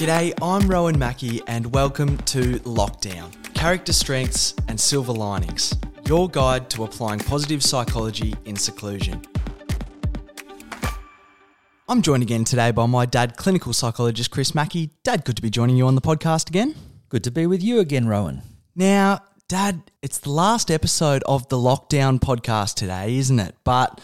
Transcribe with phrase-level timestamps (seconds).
[0.00, 5.74] G'day, I'm Rowan Mackey, and welcome to Lockdown Character Strengths and Silver Linings,
[6.06, 9.20] your guide to applying positive psychology in seclusion.
[11.86, 14.88] I'm joined again today by my dad, clinical psychologist Chris Mackey.
[15.04, 16.74] Dad, good to be joining you on the podcast again.
[17.10, 18.40] Good to be with you again, Rowan.
[18.74, 23.54] Now, Dad, it's the last episode of the Lockdown podcast today, isn't it?
[23.64, 24.00] But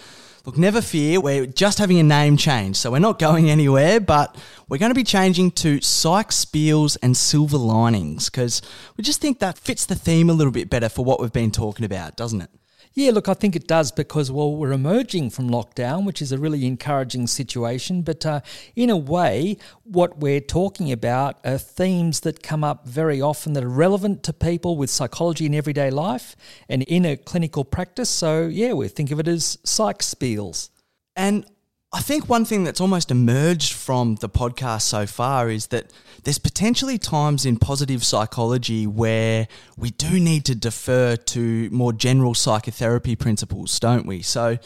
[0.47, 4.37] look, never fear, we're just having a name change, so we're not going anywhere, but
[4.69, 8.63] we're going to be changing to Psych Spiels and Silver Linings because
[8.97, 11.51] we just think that fits the theme a little bit better for what we've been
[11.51, 12.51] talking about, doesn't it?
[12.99, 16.39] Yeah, look, I think it does because, well, we're emerging from lockdown, which is a
[16.39, 18.01] really encouraging situation.
[18.01, 18.41] But uh,
[18.75, 23.63] in a way, what we're talking about are themes that come up very often that
[23.63, 26.37] are relevant to people with psychology in everyday life
[26.71, 28.09] and in a clinical practice.
[28.09, 30.71] So, yeah, we think of it as psych spiels.
[31.15, 31.45] And
[31.93, 35.93] I think one thing that's almost emerged from the podcast so far is that
[36.27, 39.47] there's potentially times in positive psychology where
[39.77, 44.23] we do need to defer to more general psychotherapy principles, don't we?
[44.23, 44.59] So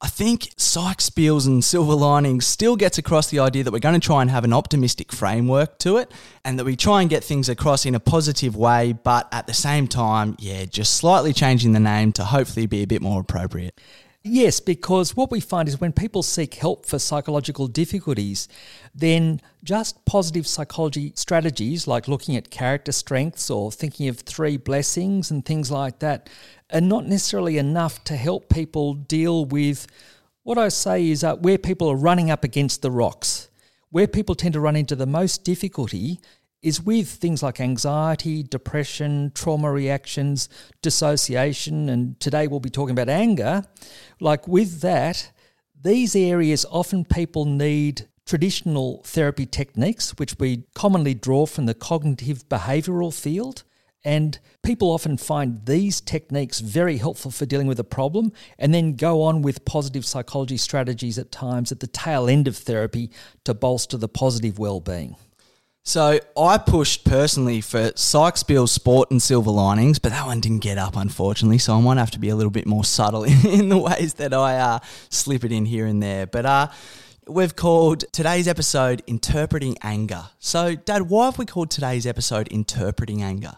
[0.00, 4.00] I think Psych Spiels and Silver Linings still gets across the idea that we're going
[4.00, 6.10] to try and have an optimistic framework to it
[6.42, 9.52] and that we try and get things across in a positive way, but at the
[9.52, 13.78] same time, yeah, just slightly changing the name to hopefully be a bit more appropriate.
[14.26, 18.48] Yes, because what we find is when people seek help for psychological difficulties,
[18.94, 25.30] then just positive psychology strategies like looking at character strengths or thinking of three blessings
[25.30, 26.30] and things like that
[26.72, 29.86] are not necessarily enough to help people deal with
[30.42, 33.50] what I say is uh, where people are running up against the rocks.
[33.90, 36.18] Where people tend to run into the most difficulty
[36.64, 40.48] is with things like anxiety, depression, trauma reactions,
[40.80, 43.62] dissociation, and today we'll be talking about anger.
[44.18, 45.30] Like with that,
[45.80, 52.48] these areas often people need traditional therapy techniques, which we commonly draw from the cognitive
[52.48, 53.62] behavioral field.
[54.02, 58.96] And people often find these techniques very helpful for dealing with a problem and then
[58.96, 63.10] go on with positive psychology strategies at times at the tail end of therapy
[63.44, 65.16] to bolster the positive well-being.
[65.86, 70.78] So I pushed personally for Spiel, Sport and Silver Linings, but that one didn't get
[70.78, 71.58] up, unfortunately.
[71.58, 74.14] So I might have to be a little bit more subtle in, in the ways
[74.14, 74.78] that I uh,
[75.10, 76.26] slip it in here and there.
[76.26, 76.68] But uh,
[77.28, 80.24] we've called today's episode Interpreting Anger.
[80.38, 83.52] So, Dad, why have we called today's episode Interpreting Anger?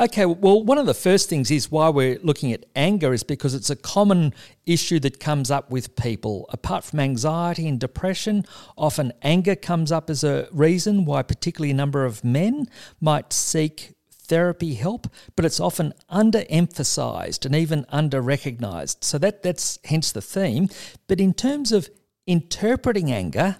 [0.00, 3.52] Okay, well, one of the first things is why we're looking at anger is because
[3.52, 4.32] it's a common
[4.64, 6.48] issue that comes up with people.
[6.48, 8.46] Apart from anxiety and depression,
[8.78, 12.66] often anger comes up as a reason why, particularly a number of men
[12.98, 15.06] might seek therapy help,
[15.36, 19.04] but it's often underemphasized and even under recognized.
[19.04, 20.70] So that, that's hence the theme.
[21.08, 21.90] But in terms of
[22.26, 23.58] interpreting anger,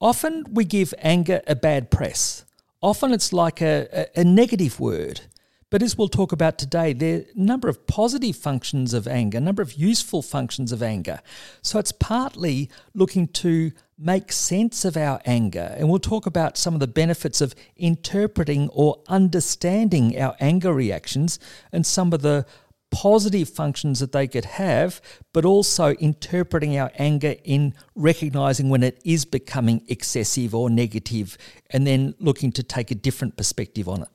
[0.00, 2.44] often we give anger a bad press.
[2.82, 3.86] Often it's like a,
[4.16, 5.20] a, a negative word.
[5.70, 9.38] But as we'll talk about today, there are a number of positive functions of anger,
[9.38, 11.20] a number of useful functions of anger.
[11.62, 15.74] So it's partly looking to make sense of our anger.
[15.76, 21.38] And we'll talk about some of the benefits of interpreting or understanding our anger reactions
[21.72, 22.46] and some of the
[22.90, 25.00] positive functions that they could have,
[25.32, 31.36] but also interpreting our anger in recognizing when it is becoming excessive or negative
[31.70, 34.08] and then looking to take a different perspective on it.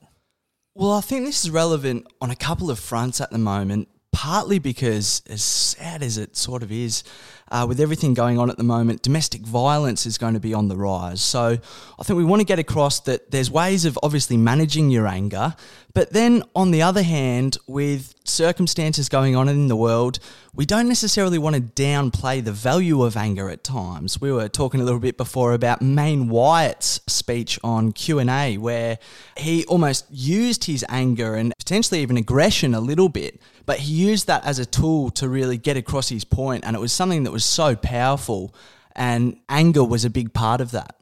[0.79, 4.59] Well, I think this is relevant on a couple of fronts at the moment, partly
[4.59, 7.03] because, as sad as it sort of is,
[7.51, 10.69] uh, with everything going on at the moment, domestic violence is going to be on
[10.69, 11.19] the rise.
[11.19, 11.57] So
[11.99, 15.53] I think we want to get across that there's ways of obviously managing your anger,
[15.93, 20.19] but then on the other hand, with circumstances going on in the world,
[20.53, 24.21] we don't necessarily want to downplay the value of anger at times.
[24.21, 28.99] We were talking a little bit before about Meyne Wyatt's speech on Q&A where
[29.37, 34.27] he almost used his anger and potentially even aggression a little bit, but he used
[34.27, 37.31] that as a tool to really get across his point and it was something that
[37.31, 38.53] was so powerful
[38.95, 40.98] and anger was a big part of that.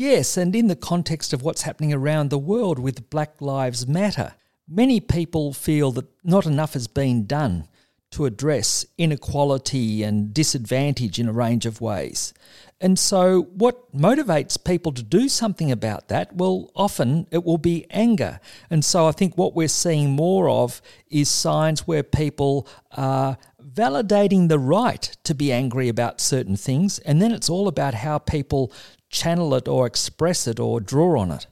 [0.00, 4.34] Yes, and in the context of what's happening around the world with Black Lives Matter,
[4.68, 7.66] many people feel that not enough has been done
[8.12, 12.32] to address inequality and disadvantage in a range of ways.
[12.80, 16.32] And so, what motivates people to do something about that?
[16.32, 18.38] Well, often it will be anger.
[18.70, 20.80] And so, I think what we're seeing more of
[21.10, 23.36] is signs where people are
[23.78, 27.00] validating the right to be angry about certain things.
[27.00, 28.72] And then it's all about how people
[29.10, 31.46] channel it or express it or draw on it.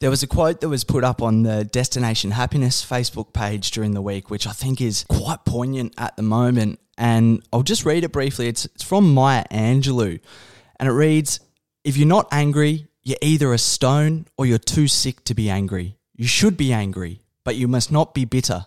[0.00, 3.94] There was a quote that was put up on the Destination Happiness Facebook page during
[3.94, 6.80] the week, which I think is quite poignant at the moment.
[6.98, 8.48] And I'll just read it briefly.
[8.48, 10.20] It's, it's from Maya Angelou.
[10.78, 11.40] And it reads
[11.82, 15.96] If you're not angry, You're either a stone or you're too sick to be angry.
[16.16, 18.66] You should be angry, but you must not be bitter.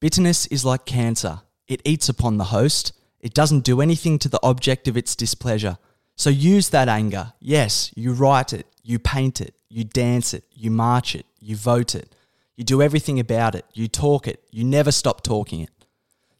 [0.00, 1.42] Bitterness is like cancer.
[1.68, 2.92] It eats upon the host.
[3.20, 5.78] It doesn't do anything to the object of its displeasure.
[6.16, 7.32] So use that anger.
[7.40, 11.94] Yes, you write it, you paint it, you dance it, you march it, you vote
[11.94, 12.14] it,
[12.56, 15.70] you do everything about it, you talk it, you never stop talking it.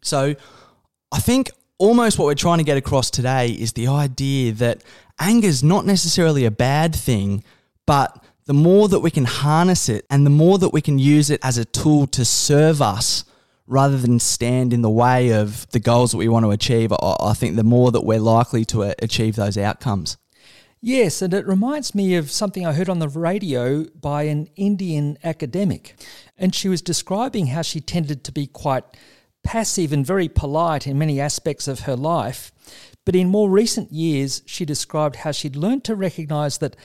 [0.01, 0.35] So
[1.13, 4.83] I think almost what we're trying to get across today is the idea that
[5.21, 7.45] anger is not necessarily a bad thing,
[7.85, 11.29] but the more that we can harness it and the more that we can use
[11.29, 13.25] it as a tool to serve us
[13.67, 17.35] rather than stand in the way of the goals that we want to achieve, I
[17.35, 20.17] think the more that we're likely to uh, achieve those outcomes.
[20.81, 25.19] Yes, and it reminds me of something I heard on the radio by an Indian
[25.25, 25.97] academic.
[26.37, 28.85] And she was describing how she tended to be quite
[29.43, 32.53] passive and very polite in many aspects of her life.
[33.05, 36.77] But in more recent years, she described how she'd learned to recognize that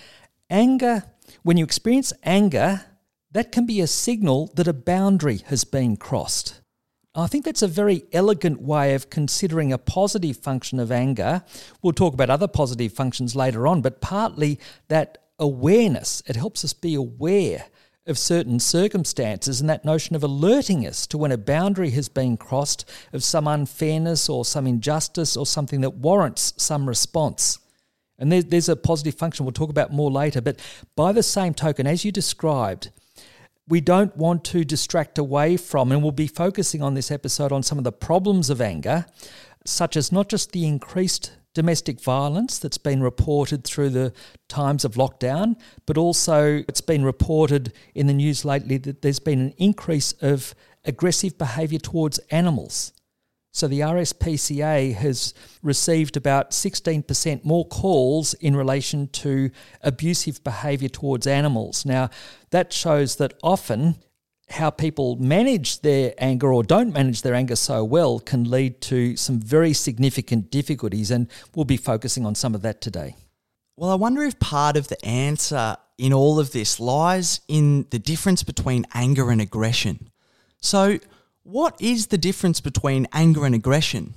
[0.49, 1.03] anger,
[1.43, 2.85] when you experience anger,
[3.31, 6.60] that can be a signal that a boundary has been crossed.
[7.13, 11.43] I think that's a very elegant way of considering a positive function of anger.
[11.81, 16.71] We'll talk about other positive functions later on, but partly that awareness, it helps us
[16.71, 17.65] be aware
[18.07, 22.37] of certain circumstances and that notion of alerting us to when a boundary has been
[22.37, 27.59] crossed of some unfairness or some injustice or something that warrants some response.
[28.17, 30.41] And there's a positive function we'll talk about more later.
[30.41, 30.59] But
[30.95, 32.89] by the same token, as you described,
[33.71, 37.63] we don't want to distract away from, and we'll be focusing on this episode on
[37.63, 39.05] some of the problems of anger,
[39.65, 44.11] such as not just the increased domestic violence that's been reported through the
[44.49, 49.39] times of lockdown, but also it's been reported in the news lately that there's been
[49.39, 50.53] an increase of
[50.83, 52.91] aggressive behaviour towards animals.
[53.51, 59.51] So the RSPCA has received about 16% more calls in relation to
[59.81, 61.85] abusive behaviour towards animals.
[61.85, 62.09] Now,
[62.51, 63.95] that shows that often
[64.51, 69.15] how people manage their anger or don't manage their anger so well can lead to
[69.15, 73.15] some very significant difficulties, and we'll be focusing on some of that today.
[73.75, 77.99] Well, I wonder if part of the answer in all of this lies in the
[77.99, 80.09] difference between anger and aggression.
[80.61, 80.99] So,
[81.43, 84.13] what is the difference between anger and aggression?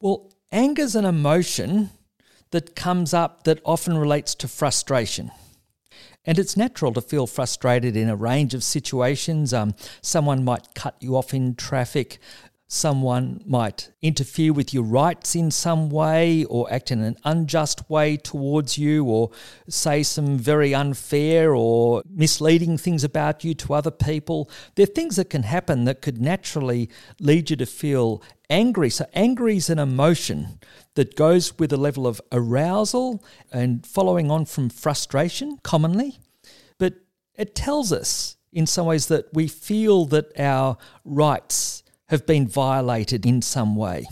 [0.00, 1.90] Well, anger is an emotion
[2.50, 5.30] that comes up that often relates to frustration.
[6.26, 9.52] And it's natural to feel frustrated in a range of situations.
[9.52, 12.18] Um, someone might cut you off in traffic
[12.66, 18.16] someone might interfere with your rights in some way or act in an unjust way
[18.16, 19.30] towards you or
[19.68, 24.50] say some very unfair or misleading things about you to other people.
[24.74, 26.90] There are things that can happen that could naturally
[27.20, 28.90] lead you to feel angry.
[28.90, 30.58] So, angry is an emotion
[30.94, 33.22] that goes with a level of arousal
[33.52, 36.18] and following on from frustration commonly.
[36.78, 36.94] But
[37.36, 41.83] it tells us in some ways that we feel that our rights
[42.14, 44.06] have been violated in some way.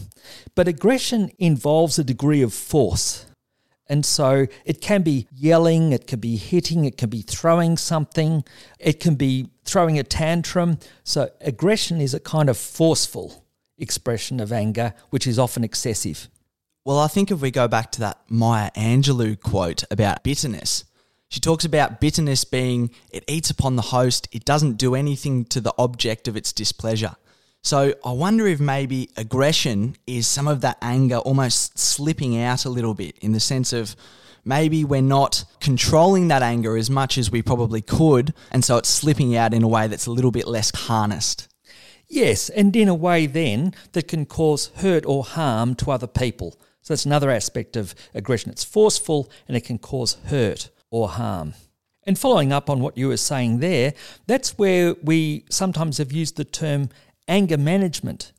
[0.55, 3.27] But aggression involves a degree of force.
[3.89, 8.45] And so it can be yelling, it can be hitting, it can be throwing something,
[8.79, 10.79] it can be throwing a tantrum.
[11.05, 13.45] So aggression is a kind of forceful
[13.79, 16.29] expression of anger, which is often excessive.
[16.85, 20.85] Well, I think if we go back to that Maya Angelou quote about bitterness,
[21.29, 25.61] she talks about bitterness being it eats upon the host, it doesn't do anything to
[25.61, 27.17] the object of its displeasure.
[27.65, 32.69] So I wonder if maybe aggression is some of that anger almost slipping out a
[32.69, 33.95] little bit in the sense of
[34.45, 38.35] maybe we're not controlling that anger as much as we probably could.
[38.51, 41.49] And so it's slipping out in a way that's a little bit less harnessed.
[42.09, 46.57] Yes, and in a way then that can cause hurt or harm to other people.
[46.83, 48.51] So that's another aspect of aggression.
[48.51, 51.55] It's forceful and it can cause hurt or harm.
[52.05, 53.95] And following up on what you were saying there,
[54.27, 56.89] that's where we sometimes have used the term
[57.29, 58.33] anger management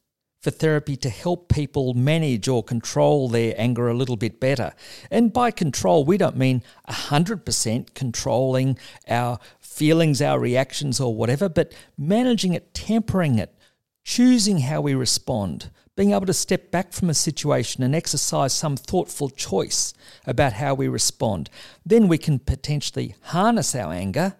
[0.44, 4.74] for therapy to help people manage or control their anger a little bit better.
[5.10, 11.74] And by control, we don't mean 100% controlling our feelings, our reactions, or whatever, but
[11.98, 13.58] managing it, tempering it,
[14.04, 18.76] choosing how we respond, being able to step back from a situation and exercise some
[18.76, 19.94] thoughtful choice
[20.28, 21.50] about how we respond.
[21.86, 24.36] Then we can potentially harness our anger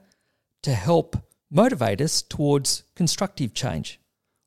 [0.64, 1.16] to help
[1.50, 4.02] motivate us towards constructive change.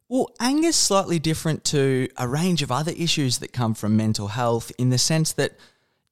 [0.08, 4.28] Well, anger is slightly different to a range of other issues that come from mental
[4.28, 5.54] health in the sense that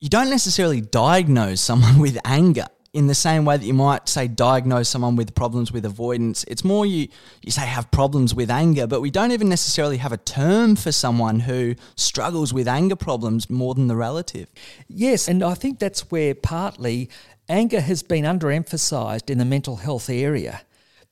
[0.00, 2.66] you don't necessarily diagnose someone with anger.
[2.92, 6.64] in the same way that you might say diagnose someone with problems with avoidance, it's
[6.64, 7.08] more you
[7.42, 10.90] you say have problems with anger, but we don't even necessarily have a term for
[10.90, 14.48] someone who struggles with anger problems more than the relative.
[14.88, 17.08] Yes, and I think that's where partly
[17.48, 20.62] anger has been underemphasized in the mental health area.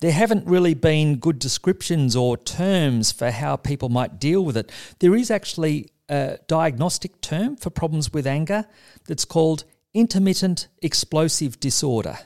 [0.02, 4.72] There haven't really been good descriptions or terms for how people might deal with it.
[4.98, 8.66] There is actually a diagnostic term for problems with anger
[9.06, 9.62] that's called
[9.94, 12.18] intermittent explosive disorder.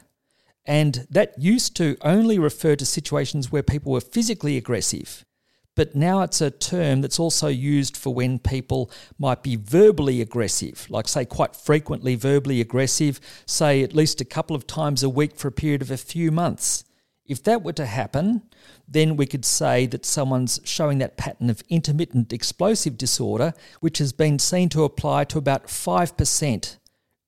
[0.64, 5.26] And that used to only refer to situations where people were physically aggressive.
[5.74, 10.86] But now it's a term that's also used for when people might be verbally aggressive,
[10.88, 15.36] like, say, quite frequently verbally aggressive, say at least a couple of times a week
[15.36, 16.85] for a period of a few months.
[17.28, 18.42] If that were to happen,
[18.88, 24.12] then we could say that someone's showing that pattern of intermittent explosive disorder, which has
[24.12, 26.76] been seen to apply to about 5%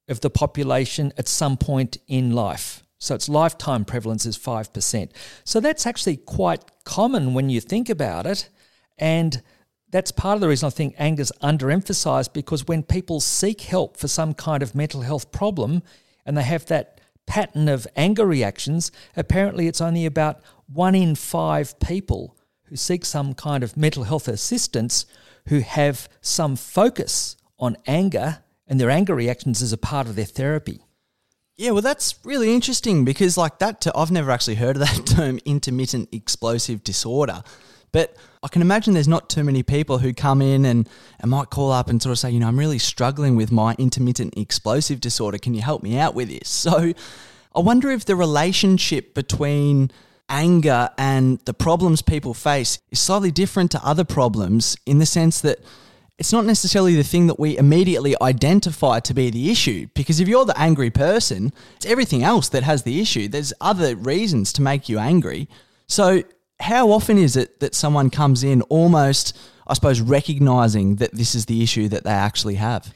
[0.09, 2.83] of the population at some point in life.
[2.99, 5.11] So its lifetime prevalence is 5%.
[5.45, 8.49] So that's actually quite common when you think about it.
[8.99, 9.43] And
[9.91, 14.09] that's part of the reason I think anger's underemphasized because when people seek help for
[14.09, 15.83] some kind of mental health problem
[16.27, 16.98] and they have that
[17.29, 23.35] pattern of anger reactions, apparently it's only about one in five people who seek some
[23.35, 25.07] kind of mental health assistance
[25.49, 30.25] who have some focus on anger and their anger reactions as a part of their
[30.25, 30.83] therapy.
[31.57, 35.07] Yeah, well, that's really interesting because, like that, i I've never actually heard of that
[35.17, 37.43] term, intermittent explosive disorder.
[37.93, 40.89] But I can imagine there's not too many people who come in and,
[41.21, 43.75] and might call up and sort of say, you know, I'm really struggling with my
[43.79, 45.39] intermittent explosive disorder.
[45.39, 46.49] Can you help me out with this?
[46.69, 46.93] So
[47.55, 49.91] I wonder if the relationship between
[50.29, 55.41] anger and the problems people face is slightly different to other problems in the sense
[55.41, 55.59] that
[56.19, 59.87] it's not necessarily the thing that we immediately identify to be the issue.
[59.95, 63.29] Because if you're the angry person, it's everything else that has the issue.
[63.29, 65.49] There's other reasons to make you angry.
[65.87, 66.25] So,
[66.61, 69.37] how often is it that someone comes in almost,
[69.67, 72.93] I suppose, recognizing that this is the issue that they actually have?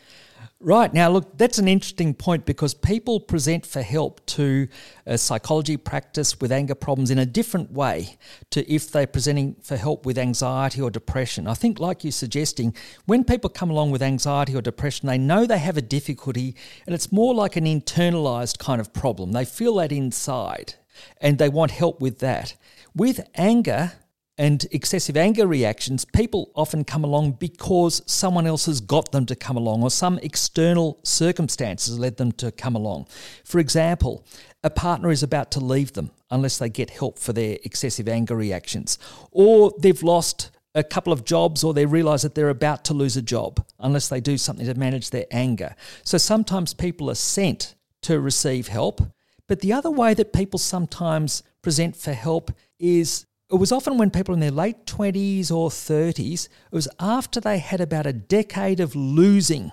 [0.64, 0.94] Right.
[0.94, 4.68] Now, look, that's an interesting point because people present for help to
[5.06, 8.16] a psychology practice with anger problems in a different way
[8.50, 11.48] to if they're presenting for help with anxiety or depression.
[11.48, 12.76] I think, like you're suggesting,
[13.06, 16.54] when people come along with anxiety or depression, they know they have a difficulty
[16.86, 19.32] and it's more like an internalized kind of problem.
[19.32, 20.74] They feel that inside
[21.20, 22.54] and they want help with that.
[22.94, 23.92] With anger,
[24.38, 29.36] and excessive anger reactions, people often come along because someone else has got them to
[29.36, 33.06] come along or some external circumstances led them to come along.
[33.44, 34.26] For example,
[34.64, 38.34] a partner is about to leave them unless they get help for their excessive anger
[38.34, 38.98] reactions,
[39.30, 43.16] or they've lost a couple of jobs or they realize that they're about to lose
[43.16, 45.76] a job unless they do something to manage their anger.
[46.02, 49.02] So sometimes people are sent to receive help.
[49.46, 52.50] But the other way that people sometimes present for help
[52.82, 57.40] is it was often when people in their late 20s or 30s, it was after
[57.40, 59.70] they had about a decade of losing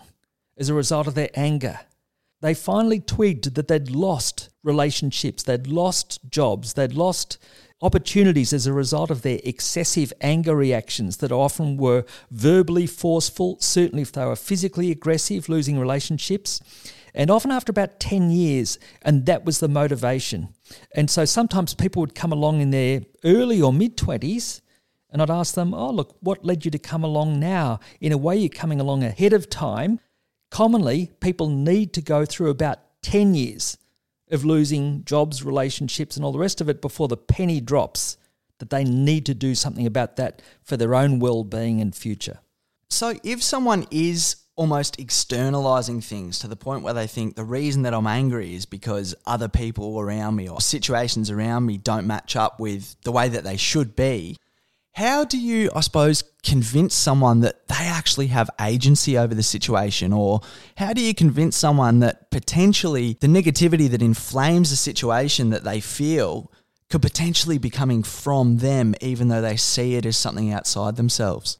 [0.58, 1.80] as a result of their anger.
[2.42, 7.38] They finally twigged that they'd lost relationships, they'd lost jobs, they'd lost
[7.82, 14.02] opportunities as a result of their excessive anger reactions that often were verbally forceful, certainly
[14.02, 16.62] if they were physically aggressive, losing relationships
[17.14, 20.50] and often after about 10 years, and that was the motivation.
[20.96, 24.62] And so sometimes people would come along in their early or mid 20s,
[25.10, 27.80] and I'd ask them, Oh, look, what led you to come along now?
[28.00, 30.00] In a way, you're coming along ahead of time.
[30.52, 33.78] Commonly, people need to go through about 10 years
[34.32, 38.18] of losing jobs, relationships, and all the rest of it before the penny drops
[38.60, 42.40] that they need to do something about that for their own well being and future.
[42.90, 47.84] So, if someone is almost externalizing things to the point where they think the reason
[47.84, 52.36] that I'm angry is because other people around me or situations around me don't match
[52.36, 54.36] up with the way that they should be.
[54.92, 60.12] How do you, I suppose, convince someone that they actually have agency over the situation?
[60.12, 60.42] Or
[60.76, 65.80] how do you convince someone that potentially the negativity that inflames the situation that they
[65.80, 66.52] feel
[66.90, 71.60] could potentially be coming from them, even though they see it as something outside themselves?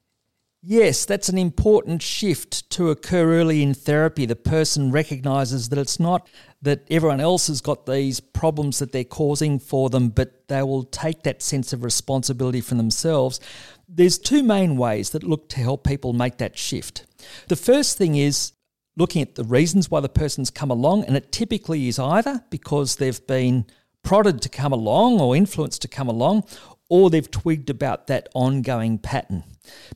[0.62, 4.26] Yes, that's an important shift to occur early in therapy.
[4.26, 6.28] The person recognizes that it's not
[6.62, 10.84] that everyone else has got these problems that they're causing for them, but they will
[10.84, 13.40] take that sense of responsibility from themselves.
[13.88, 17.06] There's two main ways that look to help people make that shift.
[17.48, 18.52] The first thing is
[18.98, 22.98] looking at the reasons why the person's come along, and it typically is either because
[22.98, 23.66] they've been
[24.04, 26.44] prodded to come along or influenced to come along,
[26.90, 29.46] or they've twigged about that ongoing pattern.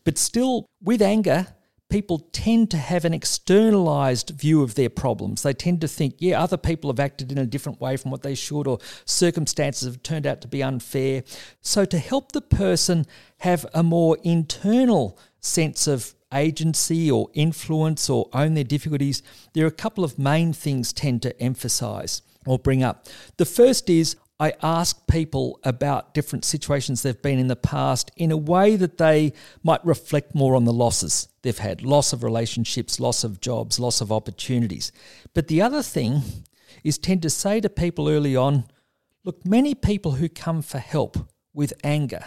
[0.04, 1.48] But still, with anger,
[1.90, 5.44] people tend to have an externalized view of their problems.
[5.44, 8.24] They tend to think, yeah, other people have acted in a different way from what
[8.24, 11.24] they should, or circumstances have turned out to be unfair.
[11.62, 13.06] So, to help the person
[13.42, 19.22] have a more internal sense of agency or influence or own their difficulties,
[19.54, 23.08] there are a couple of main things tend to emphasize or bring up.
[23.38, 28.32] The first is I ask people about different situations they've been in the past in
[28.32, 33.00] a way that they might reflect more on the losses they've had loss of relationships,
[33.00, 34.92] loss of jobs, loss of opportunities.
[35.34, 36.24] But the other thing
[36.84, 38.66] is tend to say to people early on
[39.24, 41.18] look, many people who come for help
[41.54, 42.26] with anger,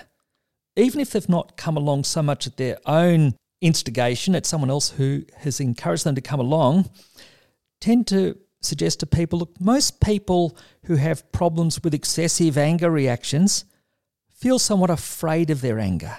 [0.76, 4.90] even if they've not come along so much at their own instigation, it's someone else
[4.90, 6.88] who has encouraged them to come along,
[7.80, 13.64] tend to suggest to people look, most people who have problems with excessive anger reactions
[14.32, 16.16] feel somewhat afraid of their anger.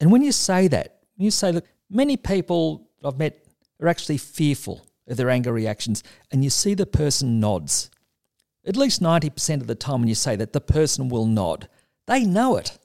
[0.00, 3.44] And when you say that, you say, look, many people I've met
[3.80, 7.90] are actually fearful of their anger reactions, and you see the person nods.
[8.66, 11.68] At least 90% of the time when you say that, the person will nod.
[12.06, 12.78] They know it.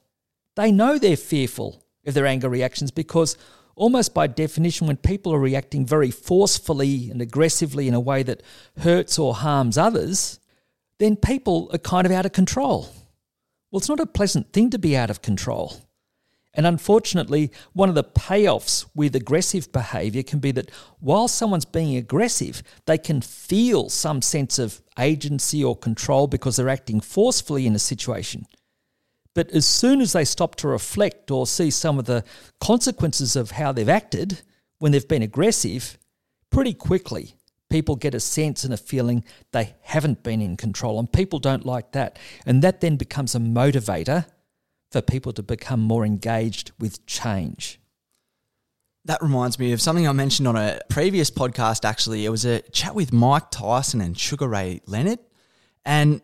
[0.56, 3.38] They know they're fearful of their anger reactions because
[3.75, 8.44] almost by definition, when people are reacting very forcefully and aggressively in a way that
[8.80, 10.39] hurts or harms others,
[11.00, 12.89] then people are kind of out of control.
[13.72, 15.74] Well, it's not a pleasant thing to be out of control.
[16.53, 21.98] And unfortunately, one of the payoffs with aggressive behavior can be that while someone's being
[21.98, 27.75] aggressive, they can feel some sense of agency or control because they're acting forcefully in
[27.75, 28.46] a situation.
[29.36, 32.24] But as soon as they stop to reflect or see some of the
[32.60, 34.42] consequences of how they've acted
[34.80, 35.98] when they've been aggressive,
[36.52, 37.36] pretty quickly
[37.70, 41.00] people get a sense and a feeling they haven't been in control.
[41.00, 42.20] And people don't like that.
[42.46, 44.28] And that then becomes a motivator
[44.92, 47.80] for people to become more engaged with change.
[49.06, 52.25] That reminds me of something I mentioned on a previous podcast, actually.
[52.25, 55.20] It was a chat with Mike Tyson and Sugar Ray Leonard.
[55.84, 56.22] And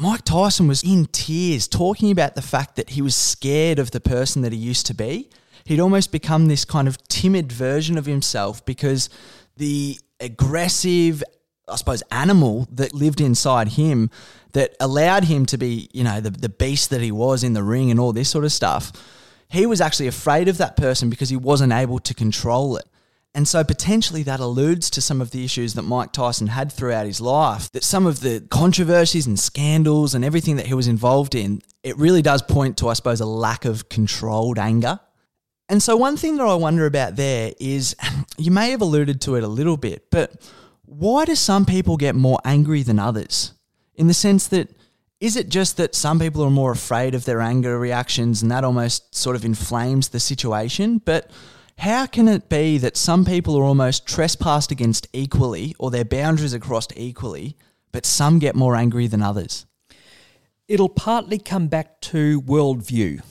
[0.00, 4.00] Mike Tyson was in tears talking about the fact that he was scared of the
[4.00, 5.28] person that he used to be.
[5.64, 9.10] He'd almost become this kind of timid version of himself because
[9.58, 11.22] the aggressive,
[11.68, 14.08] I suppose, animal that lived inside him
[14.54, 17.62] that allowed him to be, you know, the, the beast that he was in the
[17.62, 18.92] ring and all this sort of stuff.
[19.48, 22.86] He was actually afraid of that person because he wasn't able to control it.
[23.34, 27.06] And so potentially that alludes to some of the issues that Mike Tyson had throughout
[27.06, 31.36] his life, that some of the controversies and scandals and everything that he was involved
[31.36, 34.98] in, it really does point to, I suppose, a lack of controlled anger.
[35.68, 37.94] And so one thing that I wonder about there is
[38.38, 40.32] you may have alluded to it a little bit, but
[40.84, 43.52] why do some people get more angry than others?
[43.94, 44.68] In the sense that
[45.20, 48.64] is it just that some people are more afraid of their anger reactions and that
[48.64, 50.98] almost sort of inflames the situation?
[51.04, 51.30] But
[51.80, 56.52] how can it be that some people are almost trespassed against equally or their boundaries
[56.52, 57.56] are crossed equally,
[57.90, 59.64] but some get more angry than others?
[60.68, 63.22] It'll partly come back to worldview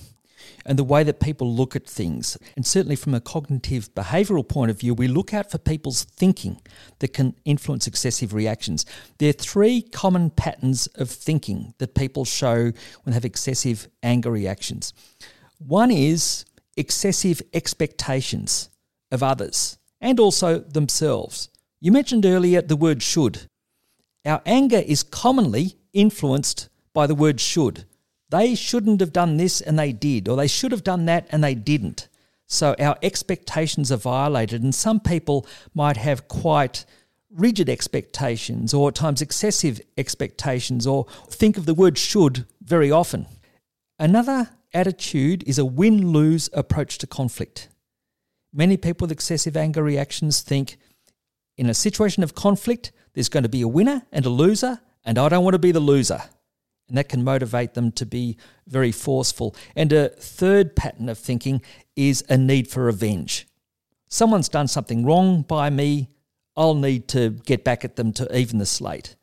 [0.66, 2.40] and the way that people look at things.
[2.56, 6.60] And certainly from a cognitive behavioral point of view, we look out for people's thinking
[7.00, 8.84] that can influence excessive reactions.
[9.20, 12.74] There are three common patterns of thinking that people show when
[13.06, 14.92] they have excessive anger reactions.
[15.60, 16.46] One is
[16.78, 18.70] excessive expectations
[19.12, 21.50] of others and also themselves.
[21.82, 23.48] You mentioned earlier the word should.
[24.26, 27.86] Our anger is commonly influenced by the word should.
[28.30, 31.44] They shouldn't have done this and they did, or they should have done that and
[31.44, 32.08] they didn't.
[32.46, 36.86] So our expectations are violated, and some people might have quite
[37.32, 43.28] rigid expectations or at times excessive expectations or think of the word should very often.
[44.00, 47.70] Another attitude is a win lose approach to conflict.
[48.54, 50.78] Many people with excessive anger reactions think
[51.58, 55.18] in a situation of conflict, there's going to be a winner and a loser, and
[55.18, 56.22] I don't want to be the loser.
[56.88, 59.56] And that can motivate them to be very forceful.
[59.76, 61.62] And a third pattern of thinking
[61.96, 63.48] is a need for revenge.
[64.08, 66.10] Someone's done something wrong by me,
[66.56, 69.16] I'll need to get back at them to even the slate.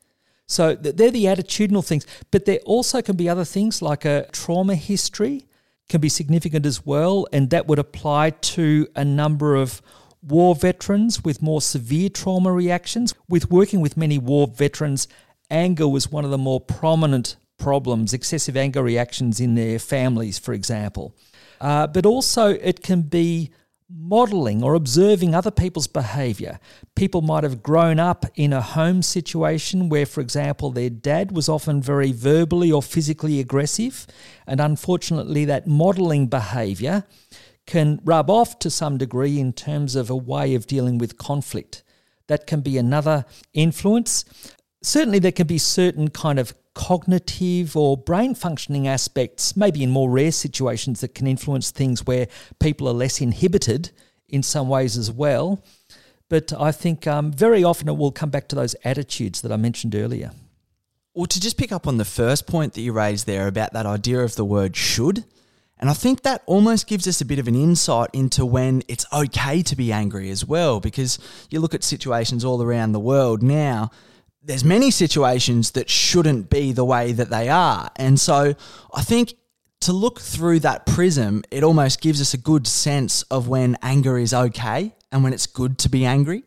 [0.47, 4.75] So they're the attitudinal things, but there also can be other things like a trauma
[4.75, 5.45] history
[5.89, 9.81] can be significant as well, and that would apply to a number of
[10.21, 13.13] war veterans with more severe trauma reactions.
[13.29, 15.07] With working with many war veterans,
[15.49, 20.53] anger was one of the more prominent problems, excessive anger reactions in their families, for
[20.53, 21.15] example.
[21.59, 23.51] Uh, but also, it can be
[23.89, 26.59] modeling or observing other people's behavior.
[26.95, 31.47] People might have grown up in a home situation where, for example, their dad was
[31.47, 34.05] often very verbally or physically aggressive,
[34.45, 37.05] and unfortunately, that modeling behavior
[37.65, 41.83] can rub off to some degree in terms of a way of dealing with conflict.
[42.27, 44.25] That can be another influence.
[44.83, 50.11] Certainly, there can be certain kind of cognitive or brain functioning aspects, maybe in more
[50.11, 52.27] rare situations, that can influence things where
[52.59, 53.89] people are less inhibited
[54.29, 55.63] in some ways as well.
[56.29, 59.57] But I think um, very often it will come back to those attitudes that I
[59.57, 60.31] mentioned earlier.
[61.15, 63.87] Well, to just pick up on the first point that you raised there about that
[63.87, 65.25] idea of the word should,
[65.79, 69.05] and I think that almost gives us a bit of an insight into when it's
[69.11, 71.17] okay to be angry as well, because
[71.49, 73.89] you look at situations all around the world now,
[74.47, 77.91] there's many situations that shouldn't be the way that they are.
[77.97, 78.55] And so
[78.93, 79.33] I think
[79.81, 84.17] to look through that prism, it almost gives us a good sense of when anger
[84.17, 86.43] is okay and when it's good to be angry.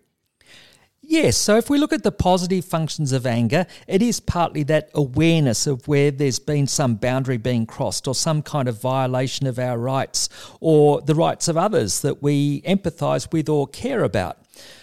[1.02, 4.90] Yes, so if we look at the positive functions of anger, it is partly that
[4.94, 9.58] awareness of where there's been some boundary being crossed or some kind of violation of
[9.58, 10.28] our rights
[10.60, 14.38] or the rights of others that we empathise with or care about.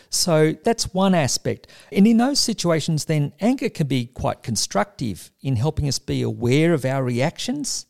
[0.10, 1.67] So that's one aspect.
[1.91, 6.74] And in those situations, then anger can be quite constructive in helping us be aware
[6.74, 7.86] of our reactions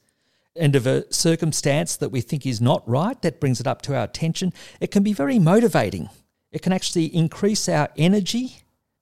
[0.56, 3.96] and of a circumstance that we think is not right, that brings it up to
[3.96, 4.52] our attention.
[4.82, 6.10] It can be very motivating
[6.52, 8.58] it can actually increase our energy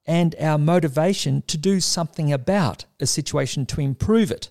[0.06, 4.50] and our motivation to do something about a situation to improve it.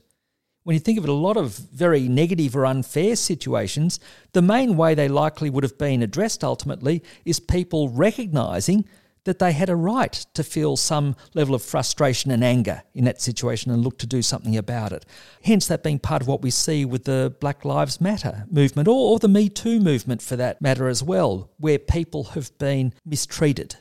[0.64, 4.00] When you think of it, a lot of very negative or unfair situations,
[4.33, 8.87] the main way they likely would have been addressed ultimately is people recognizing
[9.24, 13.20] that they had a right to feel some level of frustration and anger in that
[13.20, 15.05] situation and look to do something about it.
[15.42, 19.12] Hence, that being part of what we see with the Black Lives Matter movement or,
[19.12, 23.77] or the Me Too movement for that matter as well, where people have been mistreated.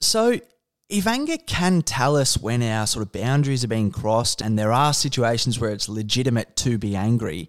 [0.00, 0.40] So,
[0.88, 4.72] if anger can tell us when our sort of boundaries are being crossed and there
[4.72, 7.48] are situations where it's legitimate to be angry,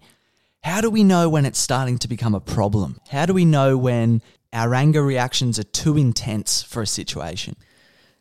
[0.62, 3.00] how do we know when it's starting to become a problem?
[3.08, 4.20] How do we know when
[4.52, 7.56] our anger reactions are too intense for a situation.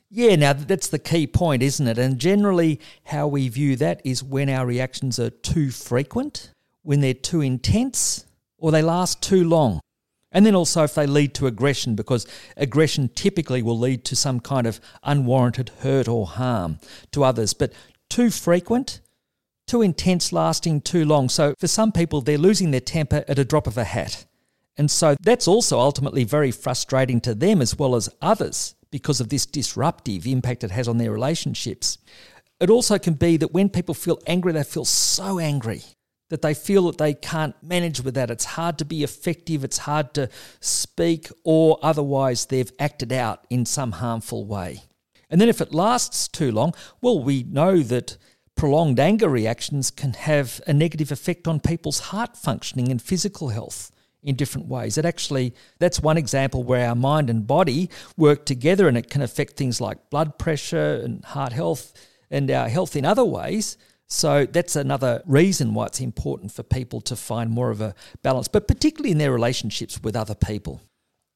[0.10, 1.98] Yeah, now that's the key point, isn't it?
[1.98, 6.52] And generally, how we view that is when our reactions are too frequent,
[6.82, 8.26] when they're too intense,
[8.58, 9.80] or they last too long.
[10.32, 14.40] And then also if they lead to aggression, because aggression typically will lead to some
[14.40, 16.80] kind of unwarranted hurt or harm
[17.12, 17.54] to others.
[17.54, 17.74] But
[18.10, 19.02] too frequent,
[19.68, 21.30] too intense, lasting too long.
[21.30, 24.26] So for some people, they're losing their temper at a drop of a hat.
[24.78, 29.30] And so that's also ultimately very frustrating to them as well as others because of
[29.30, 31.98] this disruptive impact it has on their relationships.
[32.60, 35.84] It also can be that when people feel angry, they feel so angry
[36.30, 38.32] that they feel that they can't manage with that.
[38.32, 43.66] It's hard to be effective, it's hard to speak, or otherwise they've acted out in
[43.66, 44.84] some harmful way.
[45.30, 48.18] And then if it lasts too long, well, we know that
[48.56, 53.92] prolonged anger reactions can have a negative effect on people's heart functioning and physical health
[54.22, 54.98] in different ways.
[54.98, 59.22] It actually, that's one example where our mind and body work together and it can
[59.22, 61.94] affect things like blood pressure and heart health
[62.30, 63.78] and our health in other ways.
[64.10, 67.94] So that's another reason why it's important for people to find more of a
[68.24, 70.82] balance, but particularly in their relationships with other people.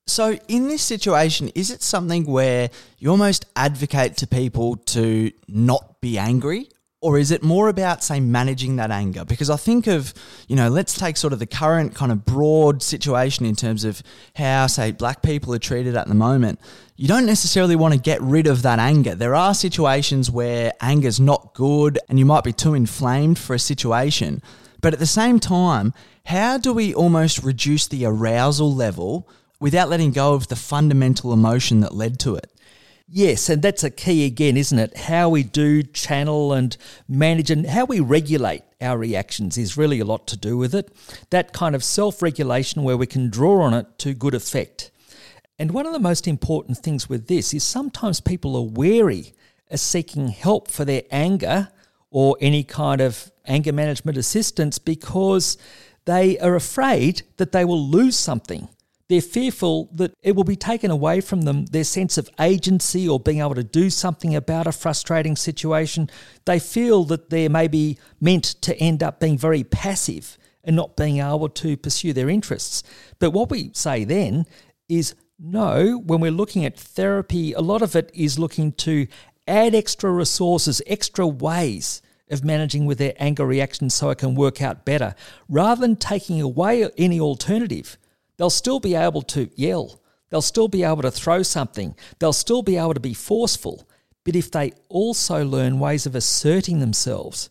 [0.05, 6.01] So, in this situation, is it something where you almost advocate to people to not
[6.01, 6.67] be angry?
[7.03, 9.25] Or is it more about, say, managing that anger?
[9.25, 10.13] Because I think of,
[10.47, 14.01] you know, let's take sort of the current kind of broad situation in terms of
[14.37, 16.61] how, say, black people are treated at the moment.
[16.95, 19.15] You don't necessarily want to get rid of that anger.
[19.15, 23.59] There are situations where anger's not good and you might be too inflamed for a
[23.59, 24.41] situation.
[24.79, 25.91] But at the same time,
[26.27, 29.27] how do we almost reduce the arousal level
[29.59, 32.49] without letting go of the fundamental emotion that led to it?
[33.07, 34.97] Yes, and that's a key again, isn't it?
[34.97, 36.75] How we do channel and
[37.07, 40.89] manage and how we regulate our reactions is really a lot to do with it.
[41.29, 44.89] That kind of self regulation where we can draw on it to good effect.
[45.59, 49.33] And one of the most important things with this is sometimes people are wary
[49.69, 51.69] of seeking help for their anger
[52.09, 55.57] or any kind of anger management assistance because
[56.05, 58.69] they are afraid that they will lose something
[59.09, 63.19] they're fearful that it will be taken away from them their sense of agency or
[63.19, 66.09] being able to do something about a frustrating situation.
[66.45, 71.19] They feel that they're maybe meant to end up being very passive and not being
[71.19, 72.83] able to pursue their interests.
[73.19, 74.45] But what we say then
[74.87, 79.07] is no, when we're looking at therapy, a lot of it is looking to
[79.45, 84.61] add extra resources, extra ways of managing with their anger reactions so it can work
[84.61, 85.13] out better,
[85.49, 87.97] rather than taking away any alternative
[88.43, 90.01] They'll still be able to yell.
[90.29, 91.95] They'll still be able to throw something.
[92.19, 93.87] They'll still be able to be forceful.
[94.25, 97.49] But if they also learn ways of asserting themselves,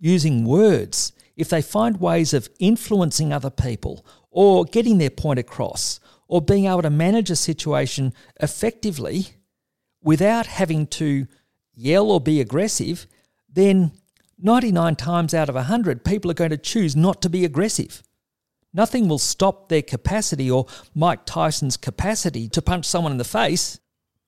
[0.00, 6.00] using words, if they find ways of influencing other people or getting their point across,
[6.26, 9.28] or being able to manage a situation effectively
[10.02, 11.28] without having to
[11.72, 13.06] yell or be aggressive,
[13.48, 13.92] then
[14.40, 18.02] 99 times out of 100, people are going to choose not to be aggressive.
[18.74, 23.78] Nothing will stop their capacity or Mike Tyson's capacity to punch someone in the face,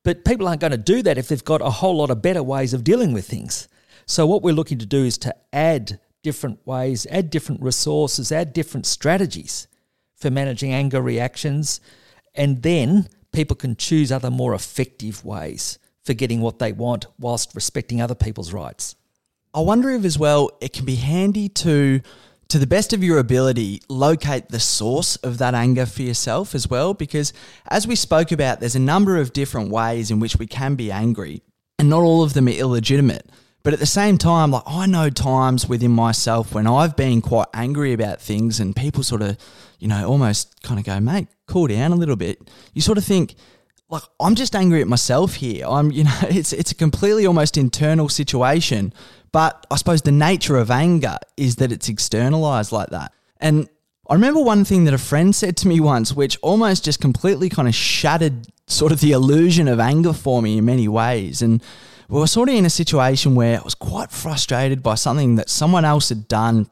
[0.02, 2.42] but people aren't going to do that if they've got a whole lot of better
[2.42, 3.68] ways of dealing with things.
[4.06, 8.52] So, what we're looking to do is to add different ways, add different resources, add
[8.52, 9.66] different strategies
[10.14, 11.80] for managing anger reactions,
[12.34, 17.54] and then people can choose other more effective ways for getting what they want whilst
[17.54, 18.94] respecting other people's rights.
[19.54, 22.00] I wonder if as well it can be handy to
[22.48, 26.68] to the best of your ability, locate the source of that anger for yourself as
[26.68, 26.94] well.
[26.94, 27.32] Because
[27.68, 30.92] as we spoke about, there's a number of different ways in which we can be
[30.92, 31.42] angry,
[31.78, 33.30] and not all of them are illegitimate.
[33.62, 37.48] But at the same time, like I know times within myself when I've been quite
[37.54, 39.38] angry about things and people sort of,
[39.78, 42.50] you know, almost kind of go, mate, cool down a little bit.
[42.74, 43.36] You sort of think,
[43.88, 45.66] like, I'm just angry at myself here.
[45.66, 48.92] I'm, you know, it's it's a completely almost internal situation.
[49.32, 53.12] But I suppose the nature of anger is that it's externalized like that.
[53.40, 53.68] And
[54.08, 57.48] I remember one thing that a friend said to me once, which almost just completely
[57.48, 61.42] kind of shattered sort of the illusion of anger for me in many ways.
[61.42, 61.62] And
[62.08, 65.48] we were sort of in a situation where I was quite frustrated by something that
[65.48, 66.68] someone else had done.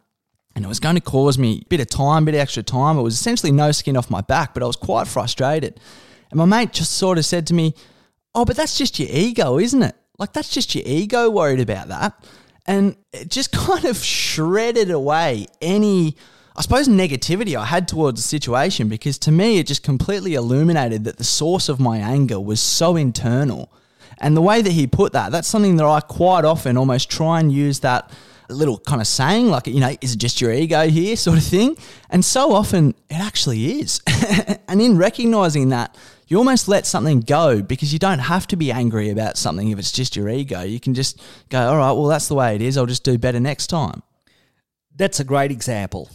[0.55, 2.63] And it was going to cause me a bit of time, a bit of extra
[2.63, 2.99] time.
[2.99, 5.81] It was essentially no skin off my back, but I was quite frustrated.
[6.33, 7.75] And my mate just sort of said to me,
[8.35, 9.95] Oh, but that's just your ego, isn't it?
[10.19, 12.25] Like, that's just your ego worried about that.
[12.67, 16.17] And it just kind of shredded away any,
[16.57, 21.05] I suppose, negativity I had towards the situation because to me, it just completely illuminated
[21.05, 23.71] that the source of my anger was so internal.
[24.17, 27.41] And the way that he put that, that's something that I quite often almost try
[27.41, 28.11] and use that
[28.49, 31.45] little kind of saying, like, you know, is it just your ego here, sort of
[31.45, 31.77] thing?
[32.09, 34.01] And so often it actually is.
[34.69, 35.97] and in recognizing that,
[36.33, 39.79] you almost let something go because you don't have to be angry about something if
[39.79, 40.63] it's just your ego.
[40.63, 42.79] You can just go, all right, well, that's the way it is.
[42.79, 44.03] I'll just do better next time.
[44.97, 46.09] That's a great example.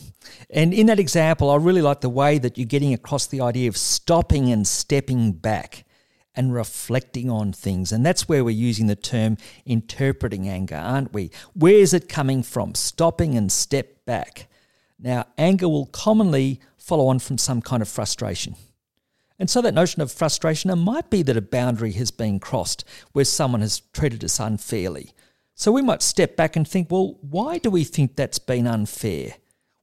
[0.50, 3.70] And in that example, I really like the way that you're getting across the idea
[3.70, 5.86] of stopping and stepping back
[6.34, 7.92] and reflecting on things.
[7.92, 11.30] And that's where we're using the term interpreting anger, aren't we?
[11.54, 12.74] Where is it coming from?
[12.74, 14.48] Stopping and step back.
[14.98, 18.56] Now, anger will commonly follow on from some kind of frustration.
[19.40, 22.84] And so that notion of frustration, it might be that a boundary has been crossed
[23.12, 25.14] where someone has treated us unfairly.
[25.54, 29.36] So we might step back and think, well, why do we think that's been unfair?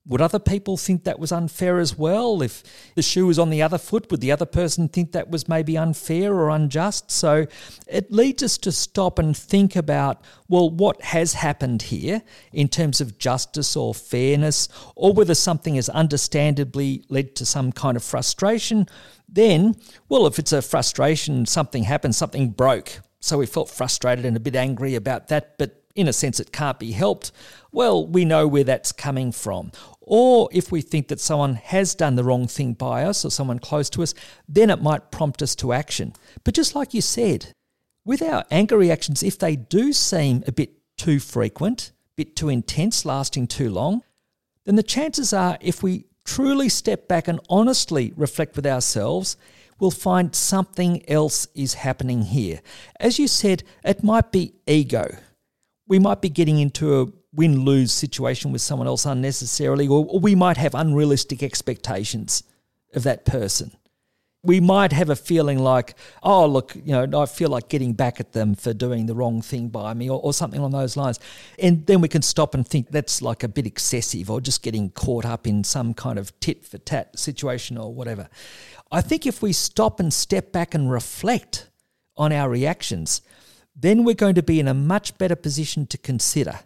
[0.06, 2.42] Would other people think that was unfair as well?
[2.42, 2.62] If
[2.94, 5.78] the shoe was on the other foot, would the other person think that was maybe
[5.78, 7.10] unfair or unjust?
[7.10, 7.46] So
[7.86, 12.20] it leads us to stop and think about, well, what has happened here
[12.52, 17.96] in terms of justice or fairness, or whether something has understandably led to some kind
[17.96, 18.86] of frustration.
[19.26, 19.74] Then,
[20.10, 23.00] well, if it's a frustration, something happened, something broke.
[23.20, 26.52] So we felt frustrated and a bit angry about that, but in a sense it
[26.52, 27.32] can't be helped.
[27.72, 29.72] Well, we know where that's coming from.
[30.06, 33.58] Or if we think that someone has done the wrong thing by us or someone
[33.58, 34.14] close to us,
[34.46, 36.12] then it might prompt us to action.
[36.44, 37.52] But just like you said,
[38.04, 42.50] with our anger reactions, if they do seem a bit too frequent, a bit too
[42.50, 44.02] intense, lasting too long,
[44.66, 49.38] then the chances are if we truly step back and honestly reflect with ourselves,
[49.78, 52.60] we'll find something else is happening here.
[53.00, 55.16] As you said, it might be ego.
[55.86, 60.20] We might be getting into a win lose situation with someone else unnecessarily, or, or
[60.20, 62.44] we might have unrealistic expectations
[62.94, 63.72] of that person.
[64.42, 68.20] We might have a feeling like, oh, look, you know, I feel like getting back
[68.20, 71.18] at them for doing the wrong thing by me, or, or something along those lines.
[71.58, 74.90] And then we can stop and think that's like a bit excessive, or just getting
[74.90, 78.28] caught up in some kind of tit for tat situation or whatever.
[78.92, 81.70] I think if we stop and step back and reflect
[82.16, 83.22] on our reactions,
[83.74, 86.60] then we're going to be in a much better position to consider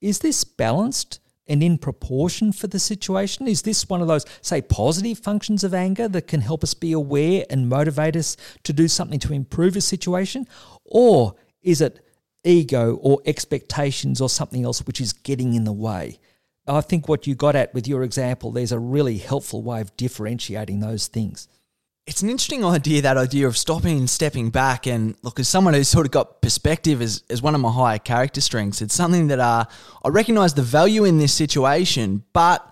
[0.00, 3.48] is this balanced and in proportion for the situation?
[3.48, 6.92] Is this one of those, say, positive functions of anger that can help us be
[6.92, 10.46] aware and motivate us to do something to improve a situation?
[10.84, 12.04] Or is it
[12.44, 16.20] ego or expectations or something else which is getting in the way?
[16.66, 19.96] I think what you got at with your example, there's a really helpful way of
[19.96, 21.48] differentiating those things
[22.08, 24.86] it's an interesting idea that idea of stopping and stepping back.
[24.86, 27.98] And look as someone who's sort of got perspective as, as one of my higher
[27.98, 29.66] character strengths it's something that uh,
[30.04, 32.24] i recognize the value in this situation.
[32.32, 32.66] But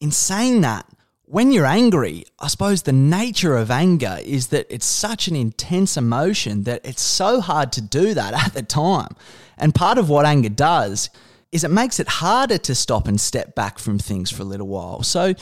[0.00, 0.86] in saying that
[1.24, 5.96] when you're angry i suppose the nature of anger is that it's such an intense
[5.96, 9.14] emotion that it's so hard to do that at the time.
[9.56, 11.10] And part of what anger does
[11.52, 14.68] is it makes it harder to stop and step back from things for a little
[14.68, 15.04] while.
[15.04, 15.34] So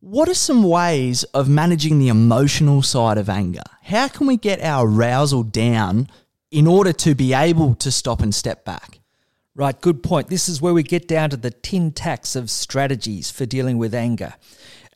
[0.00, 3.64] What are some ways of managing the emotional side of anger?
[3.82, 6.06] How can we get our arousal down
[6.52, 9.00] in order to be able to stop and step back?
[9.56, 10.28] Right, good point.
[10.28, 13.92] This is where we get down to the tin tacks of strategies for dealing with
[13.92, 14.34] anger.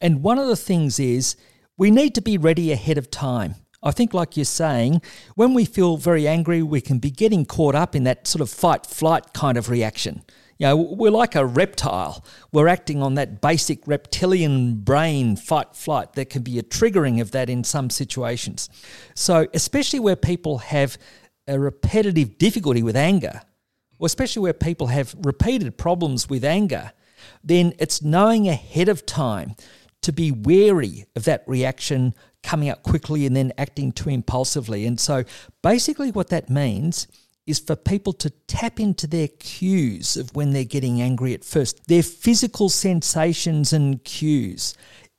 [0.00, 1.34] And one of the things is
[1.76, 3.56] we need to be ready ahead of time.
[3.82, 5.02] I think, like you're saying,
[5.34, 8.48] when we feel very angry, we can be getting caught up in that sort of
[8.48, 10.22] fight flight kind of reaction.
[10.58, 12.24] You know, we're like a reptile.
[12.52, 16.12] We're acting on that basic reptilian brain fight flight.
[16.12, 18.68] There can be a triggering of that in some situations.
[19.14, 20.98] So, especially where people have
[21.48, 23.42] a repetitive difficulty with anger,
[23.98, 26.92] or especially where people have repeated problems with anger,
[27.42, 29.54] then it's knowing ahead of time
[30.02, 34.84] to be wary of that reaction coming up quickly and then acting too impulsively.
[34.84, 35.24] And so
[35.62, 37.06] basically, what that means
[37.46, 41.86] is for people to tap into their cues of when they're getting angry at first,
[41.88, 44.74] their physical sensations and cues.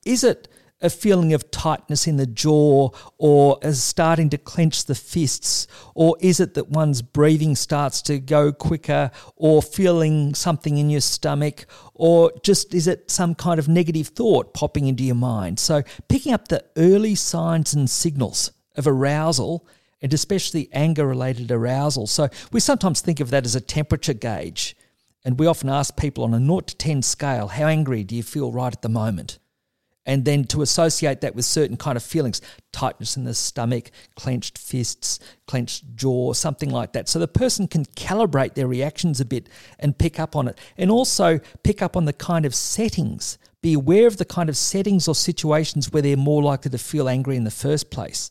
[0.05, 0.47] Is it
[0.83, 5.65] a feeling of tightness in the jaw or as starting to clench the fists?
[5.95, 11.01] Or is it that one's breathing starts to go quicker or feeling something in your
[11.01, 11.65] stomach?
[11.93, 15.57] Or just is it some kind of negative thought popping into your mind?
[15.59, 19.65] So, picking up the early signs and signals of arousal
[20.04, 22.06] and especially anger related arousal.
[22.06, 24.76] So, we sometimes think of that as a temperature gauge.
[25.26, 28.22] And we often ask people on a 0 to 10 scale, how angry do you
[28.22, 29.39] feel right at the moment?
[30.06, 34.58] and then to associate that with certain kind of feelings tightness in the stomach clenched
[34.58, 39.48] fists clenched jaw something like that so the person can calibrate their reactions a bit
[39.80, 43.73] and pick up on it and also pick up on the kind of settings be
[43.73, 47.36] aware of the kind of settings or situations where they're more likely to feel angry
[47.36, 48.30] in the first place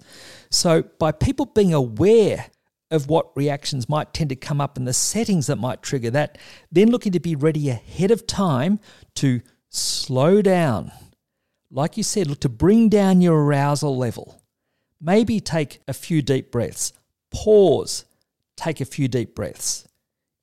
[0.50, 2.46] so by people being aware
[2.92, 6.38] of what reactions might tend to come up and the settings that might trigger that
[6.70, 8.78] then looking to be ready ahead of time
[9.14, 10.92] to slow down
[11.72, 14.42] like you said, look to bring down your arousal level.
[15.00, 16.92] Maybe take a few deep breaths.
[17.32, 18.04] Pause,
[18.56, 19.88] take a few deep breaths.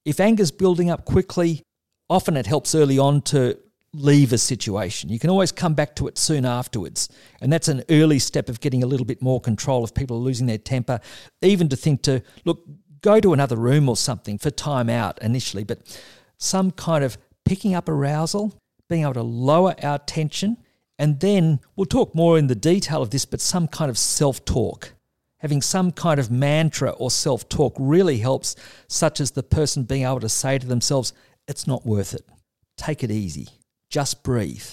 [0.05, 1.61] If anger's building up quickly,
[2.09, 3.59] often it helps early on to
[3.93, 5.09] leave a situation.
[5.09, 7.09] You can always come back to it soon afterwards.
[7.41, 10.47] And that's an early step of getting a little bit more control if people losing
[10.47, 10.99] their temper,
[11.41, 12.63] even to think to, look,
[13.01, 15.99] go to another room or something for time out initially, but
[16.37, 18.53] some kind of picking up arousal,
[18.87, 20.57] being able to lower our tension
[20.99, 24.43] and then we'll talk more in the detail of this, but some kind of self
[24.43, 24.93] talk.
[25.37, 28.57] Having some kind of mantra or self talk really helps,
[28.89, 31.13] such as the person being able to say to themselves,
[31.47, 32.27] It's not worth it.
[32.75, 33.47] Take it easy.
[33.89, 34.65] Just breathe.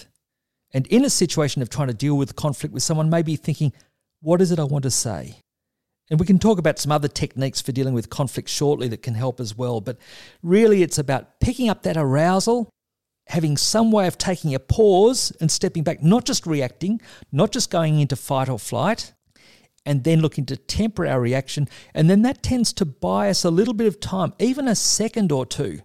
[0.73, 3.73] And in a situation of trying to deal with conflict with someone, maybe thinking,
[4.21, 5.37] What is it I want to say?
[6.09, 9.15] And we can talk about some other techniques for dealing with conflict shortly that can
[9.15, 9.81] help as well.
[9.81, 9.97] But
[10.41, 12.69] really, it's about picking up that arousal
[13.27, 17.01] having some way of taking a pause and stepping back, not just reacting,
[17.31, 19.13] not just going into fight or flight,
[19.85, 21.67] and then looking to temper our reaction.
[21.93, 25.31] And then that tends to buy us a little bit of time, even a second
[25.31, 25.81] or two,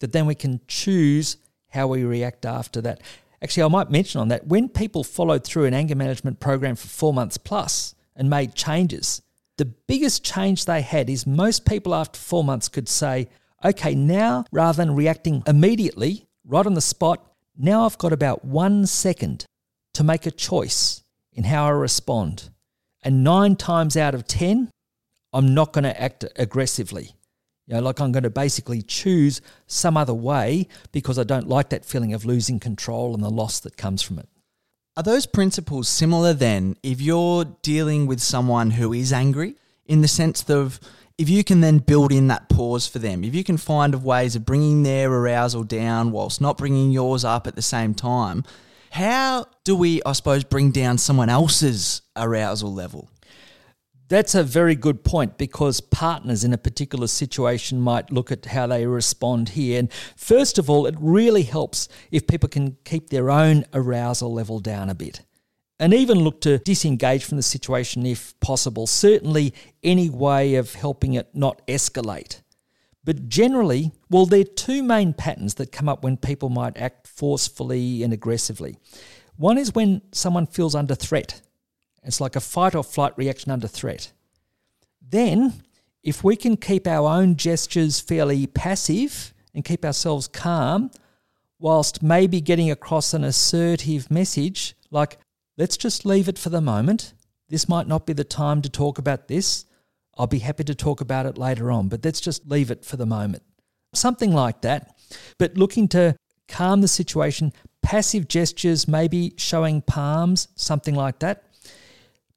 [0.00, 1.36] that then we can choose
[1.70, 3.00] how we react after that.
[3.42, 6.88] Actually, I might mention on that when people followed through an anger management program for
[6.88, 9.22] four months plus and made changes,
[9.56, 13.28] the biggest change they had is most people after four months could say,
[13.64, 17.24] okay, now rather than reacting immediately, right on the spot.
[17.56, 19.44] Now I've got about one second
[19.94, 21.02] to make a choice
[21.32, 22.50] in how I respond.
[23.02, 24.70] And nine times out of 10,
[25.32, 27.14] I'm not going to act aggressively.
[27.70, 31.68] You know, like I'm going to basically choose some other way because I don't like
[31.68, 34.28] that feeling of losing control and the loss that comes from it.
[34.96, 39.54] Are those principles similar then if you're dealing with someone who is angry
[39.86, 40.80] in the sense of
[41.16, 44.34] if you can then build in that pause for them, if you can find ways
[44.34, 48.42] of bringing their arousal down whilst not bringing yours up at the same time,
[48.90, 53.08] how do we, I suppose, bring down someone else's arousal level?
[54.10, 58.66] That's a very good point because partners in a particular situation might look at how
[58.66, 59.78] they respond here.
[59.78, 64.58] And first of all, it really helps if people can keep their own arousal level
[64.58, 65.22] down a bit
[65.78, 68.88] and even look to disengage from the situation if possible.
[68.88, 72.42] Certainly, any way of helping it not escalate.
[73.04, 77.06] But generally, well, there are two main patterns that come up when people might act
[77.06, 78.76] forcefully and aggressively.
[79.36, 81.42] One is when someone feels under threat.
[82.02, 84.12] It's like a fight or flight reaction under threat.
[85.06, 85.62] Then,
[86.02, 90.90] if we can keep our own gestures fairly passive and keep ourselves calm,
[91.58, 95.18] whilst maybe getting across an assertive message like,
[95.60, 97.12] Let's just leave it for the moment.
[97.50, 99.66] This might not be the time to talk about this.
[100.16, 102.96] I'll be happy to talk about it later on, but let's just leave it for
[102.96, 103.42] the moment.
[103.92, 104.96] Something like that.
[105.36, 106.16] But looking to
[106.48, 111.44] calm the situation, passive gestures, maybe showing palms, something like that.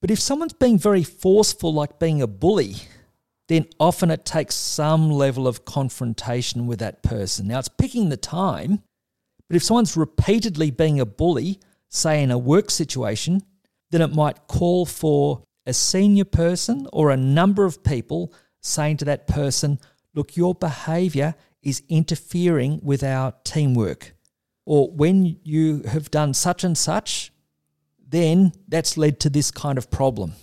[0.04, 2.76] But if someone's being very forceful, like being a bully,
[3.48, 7.48] then often it takes some level of confrontation with that person.
[7.48, 8.84] Now, it's picking the time,
[9.48, 13.44] but if someone's repeatedly being a bully, say in a work situation,
[13.92, 19.06] then it might call for a senior person or a number of people saying to
[19.06, 19.80] that person,
[20.14, 24.16] Look, your behavior is interfering with our teamwork.
[24.66, 27.32] Or when you have done such and such,
[28.14, 30.34] then that's led to this kind of problem.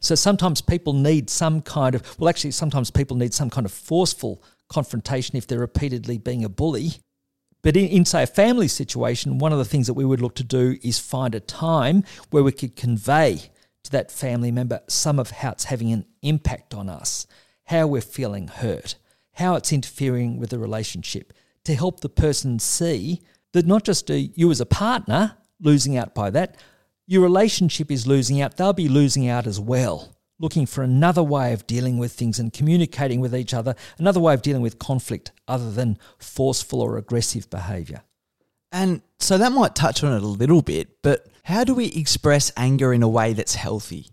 [0.00, 3.72] So sometimes people need some kind of, well, actually, sometimes people need some kind of
[3.72, 6.92] forceful confrontation if they're repeatedly being a bully.
[7.62, 10.34] But in, in, say, a family situation, one of the things that we would look
[10.36, 13.40] to do is find a time where we could convey
[13.82, 17.26] to that family member some of how it's having an impact on us,
[17.64, 18.96] how we're feeling hurt,
[19.32, 21.32] how it's interfering with the relationship,
[21.64, 23.22] to help the person see
[23.52, 26.56] that not just you as a partner losing out by that,
[27.06, 31.52] your relationship is losing out, they'll be losing out as well, looking for another way
[31.52, 35.32] of dealing with things and communicating with each other, another way of dealing with conflict
[35.46, 38.02] other than forceful or aggressive behavior.
[38.72, 42.50] And so that might touch on it a little bit, but how do we express
[42.56, 44.08] anger in a way that's healthy?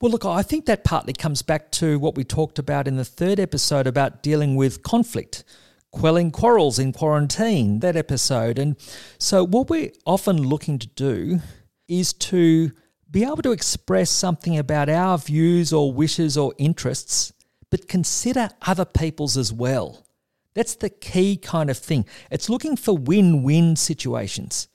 [0.00, 3.04] Well, look, I think that partly comes back to what we talked about in the
[3.04, 5.42] third episode about dealing with conflict,
[5.90, 8.60] quelling quarrels in quarantine, that episode.
[8.60, 8.76] And
[9.18, 11.40] so, what we're often looking to do
[11.88, 12.70] is to
[13.10, 17.32] be able to express something about our views or wishes or interests,
[17.70, 20.06] but consider other people's as well.
[20.54, 22.04] That's the key kind of thing.
[22.30, 24.68] It's looking for win win situations,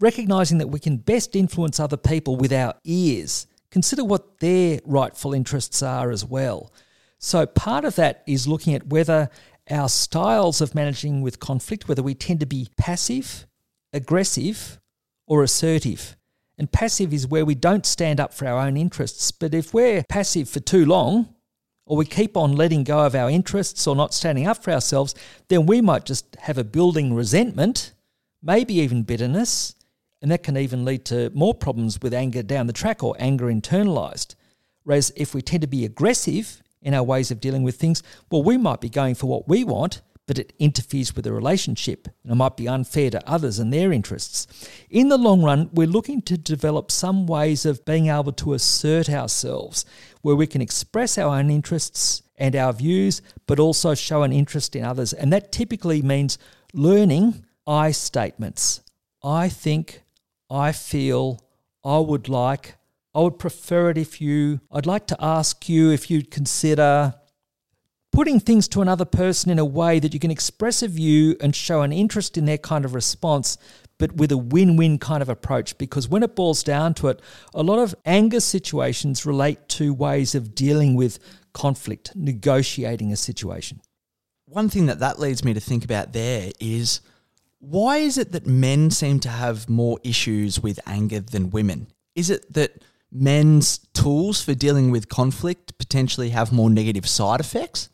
[0.00, 3.46] recognizing that we can best influence other people with our ears.
[3.70, 6.72] Consider what their rightful interests are as well.
[7.18, 9.30] So, part of that is looking at whether
[9.70, 13.46] our styles of managing with conflict, whether we tend to be passive,
[13.92, 14.80] aggressive,
[15.26, 16.16] or assertive.
[16.62, 19.32] And passive is where we don't stand up for our own interests.
[19.32, 21.34] But if we're passive for too long,
[21.86, 25.12] or we keep on letting go of our interests or not standing up for ourselves,
[25.48, 27.94] then we might just have a building resentment,
[28.44, 29.74] maybe even bitterness,
[30.22, 33.46] and that can even lead to more problems with anger down the track or anger
[33.46, 34.36] internalized.
[34.84, 38.44] Whereas if we tend to be aggressive in our ways of dealing with things, well,
[38.44, 42.32] we might be going for what we want but it interferes with the relationship and
[42.32, 44.46] it might be unfair to others and their interests.
[44.88, 49.10] In the long run, we're looking to develop some ways of being able to assert
[49.10, 49.84] ourselves
[50.22, 54.76] where we can express our own interests and our views, but also show an interest
[54.76, 55.12] in others.
[55.12, 56.38] And that typically means
[56.72, 58.80] learning I statements.
[59.22, 60.02] I think,
[60.50, 61.40] I feel,
[61.84, 62.76] I would like,
[63.14, 67.14] I would prefer it if you, I'd like to ask you if you'd consider,
[68.12, 71.56] putting things to another person in a way that you can express a view and
[71.56, 73.56] show an interest in their kind of response,
[73.98, 75.76] but with a win win kind of approach.
[75.78, 77.20] Because when it boils down to it,
[77.54, 81.18] a lot of anger situations relate to ways of dealing with
[81.54, 83.80] conflict, negotiating a situation.
[84.46, 87.00] One thing that that leads me to think about there is
[87.58, 91.86] why is it that men seem to have more issues with anger than women?
[92.14, 97.88] Is it that men's tools for dealing with conflict potentially have more negative side effects?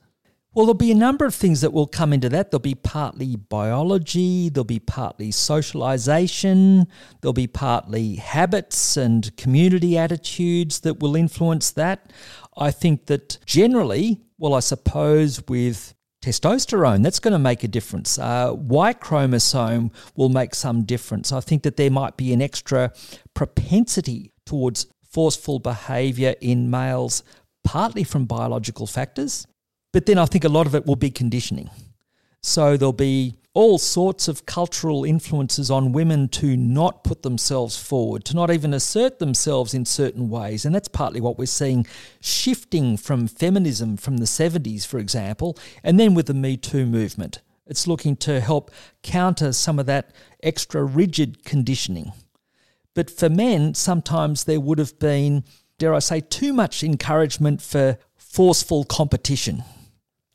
[0.54, 2.50] Well, there'll be a number of things that will come into that.
[2.50, 6.86] There'll be partly biology, there'll be partly socialization,
[7.20, 12.12] there'll be partly habits and community attitudes that will influence that.
[12.56, 15.94] I think that generally, well, I suppose with
[16.24, 18.18] testosterone, that's going to make a difference.
[18.18, 21.30] Uh, y chromosome will make some difference.
[21.30, 22.92] I think that there might be an extra
[23.34, 27.22] propensity towards forceful behavior in males,
[27.64, 29.46] partly from biological factors.
[29.92, 31.70] But then I think a lot of it will be conditioning.
[32.42, 38.24] So there'll be all sorts of cultural influences on women to not put themselves forward,
[38.24, 40.64] to not even assert themselves in certain ways.
[40.64, 41.86] And that's partly what we're seeing
[42.20, 47.40] shifting from feminism from the 70s, for example, and then with the Me Too movement.
[47.66, 48.70] It's looking to help
[49.02, 50.12] counter some of that
[50.42, 52.12] extra rigid conditioning.
[52.94, 55.44] But for men, sometimes there would have been,
[55.78, 59.64] dare I say, too much encouragement for forceful competition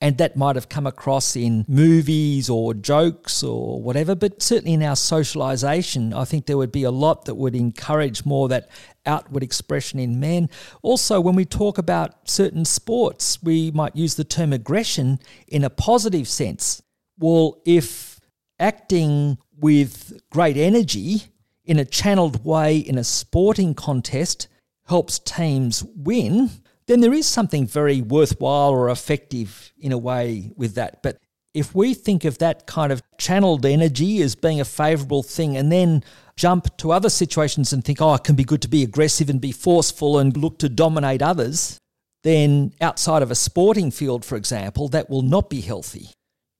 [0.03, 4.15] and that might have come across in movies or jokes or whatever.
[4.15, 8.25] But certainly in our socialization, I think there would be a lot that would encourage
[8.25, 8.67] more that
[9.05, 10.49] outward expression in men.
[10.81, 15.69] Also, when we talk about certain sports, we might use the term aggression in a
[15.69, 16.81] positive sense.
[17.17, 18.19] Well, if
[18.59, 21.27] acting with great energy
[21.63, 24.49] in a channeled way in a sporting contest
[24.85, 26.49] helps teams win,
[26.87, 31.01] then there is something very worthwhile or effective in a way with that.
[31.03, 31.17] But
[31.53, 35.71] if we think of that kind of channeled energy as being a favorable thing and
[35.71, 36.03] then
[36.35, 39.39] jump to other situations and think, oh, it can be good to be aggressive and
[39.39, 41.77] be forceful and look to dominate others,
[42.23, 46.09] then outside of a sporting field, for example, that will not be healthy.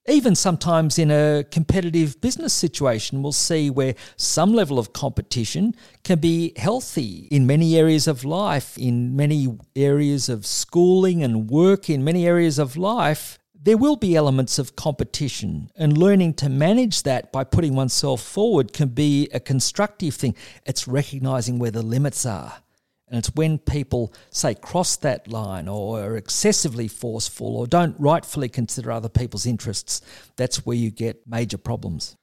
[0.06, 5.74] Even sometimes in a competitive business situation, we'll see where some level of competition
[6.04, 11.90] can be healthy in many areas of life, in many areas of schooling and work,
[11.90, 13.40] in many areas of life.
[13.56, 18.74] There will be elements of competition, and learning to manage that by putting oneself forward
[18.74, 20.36] can be a constructive thing.
[20.66, 22.63] It's recognizing where the limits are.
[23.14, 28.50] And it's when people, say, cross that line or are excessively forceful or don't rightfully
[28.50, 30.02] consider other people's interests,
[30.36, 32.18] that's where you get major problems.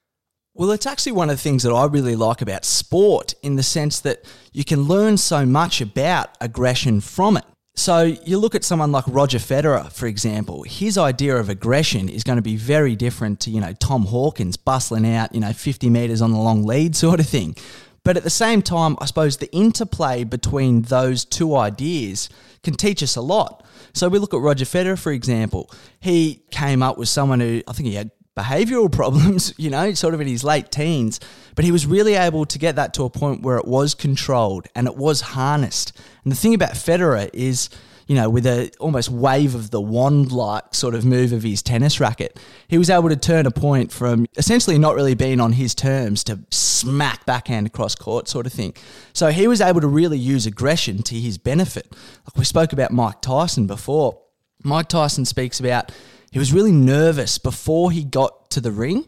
[0.53, 3.63] Well, it's actually one of the things that I really like about sport in the
[3.63, 7.45] sense that you can learn so much about aggression from it.
[7.77, 10.65] So you look at someone like Roger Federer, for example.
[10.65, 14.57] His idea of aggression is going to be very different to you know Tom Hawkins
[14.57, 17.55] bustling out you know 50 meters on the long lead sort of thing.
[18.03, 22.29] But at the same time, I suppose the interplay between those two ideas
[22.63, 23.65] can teach us a lot.
[23.93, 25.71] So we look at Roger Federer, for example.
[26.01, 30.15] He came up with someone who I think he had behavioral problems, you know, sort
[30.15, 31.21] of in his late teens,
[31.55, 34.67] but he was really able to get that to a point where it was controlled
[34.75, 35.93] and it was harnessed.
[36.25, 37.69] And the thing about Federer is
[38.11, 41.63] you know, with a almost wave of the wand like sort of move of his
[41.63, 45.53] tennis racket, he was able to turn a point from essentially not really being on
[45.53, 48.75] his terms to smack backhand across court sort of thing.
[49.13, 51.87] So he was able to really use aggression to his benefit.
[52.27, 54.21] Like we spoke about Mike Tyson before.
[54.65, 55.93] Mike Tyson speaks about
[56.33, 59.07] he was really nervous before he got to the ring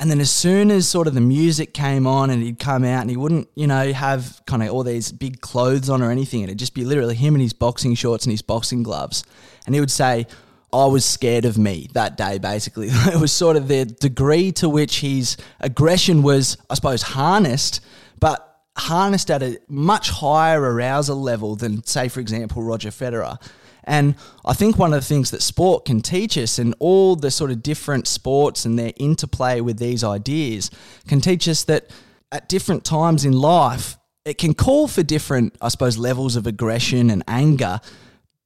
[0.00, 3.00] and then as soon as sort of the music came on and he'd come out
[3.00, 6.42] and he wouldn't, you know, have kind of all these big clothes on or anything,
[6.42, 9.24] it'd just be literally him in his boxing shorts and his boxing gloves.
[9.66, 10.26] And he would say,
[10.72, 12.88] I was scared of me that day, basically.
[12.90, 17.80] it was sort of the degree to which his aggression was, I suppose, harnessed,
[18.20, 18.44] but
[18.76, 23.40] harnessed at a much higher arousal level than, say, for example, Roger Federer.
[23.88, 27.30] And I think one of the things that sport can teach us and all the
[27.30, 30.70] sort of different sports and their interplay with these ideas
[31.08, 31.90] can teach us that
[32.30, 37.08] at different times in life, it can call for different, I suppose, levels of aggression
[37.08, 37.80] and anger.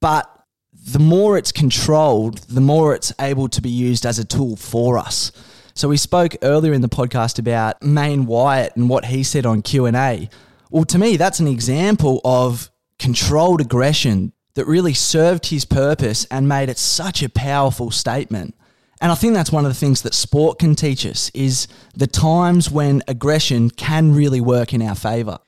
[0.01, 0.31] But
[0.73, 4.97] the more it's controlled, the more it's able to be used as a tool for
[4.97, 5.33] us.
[5.75, 9.63] So we spoke earlier in the podcast about Meyne Wyatt and what he said on
[9.63, 10.29] Q&A.
[10.71, 12.71] Well, to me, that's an example of
[13.01, 18.55] controlled aggression that really served his purpose and made it such a powerful statement.
[19.01, 22.07] And I think that's one of the things that sport can teach us is the
[22.07, 25.39] times when aggression can really work in our favour.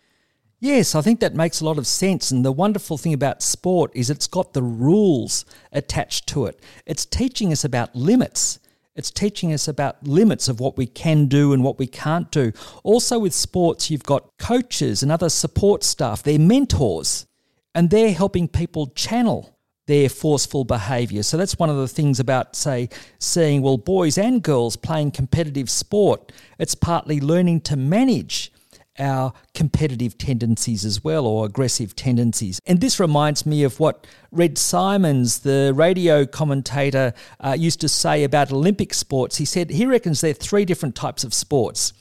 [0.58, 2.30] Yes, I think that makes a lot of sense.
[2.30, 6.58] And the wonderful thing about sport is it's got the rules attached to it.
[6.86, 8.58] It's teaching us about limits.
[8.96, 12.52] It's teaching us about limits of what we can do and what we can't do.
[12.82, 17.26] Also, with sports, you've got coaches and other support staff, they're mentors
[17.74, 19.54] and they're helping people channel
[19.86, 21.22] their forceful behavior.
[21.22, 25.68] So that's one of the things about, say, seeing, well, boys and girls playing competitive
[25.68, 26.32] sport.
[26.58, 28.50] It's partly learning to manage
[28.98, 32.60] our competitive tendencies as well, or aggressive tendencies.
[32.64, 38.24] And this reminds me of what Red Symons, the radio commentator, uh, used to say
[38.24, 39.36] about Olympic sports.
[39.36, 41.92] He said he reckons there are three different types of sports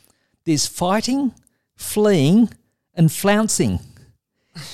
[0.46, 1.34] there's fighting,
[1.76, 2.50] fleeing,
[2.94, 3.80] and flouncing.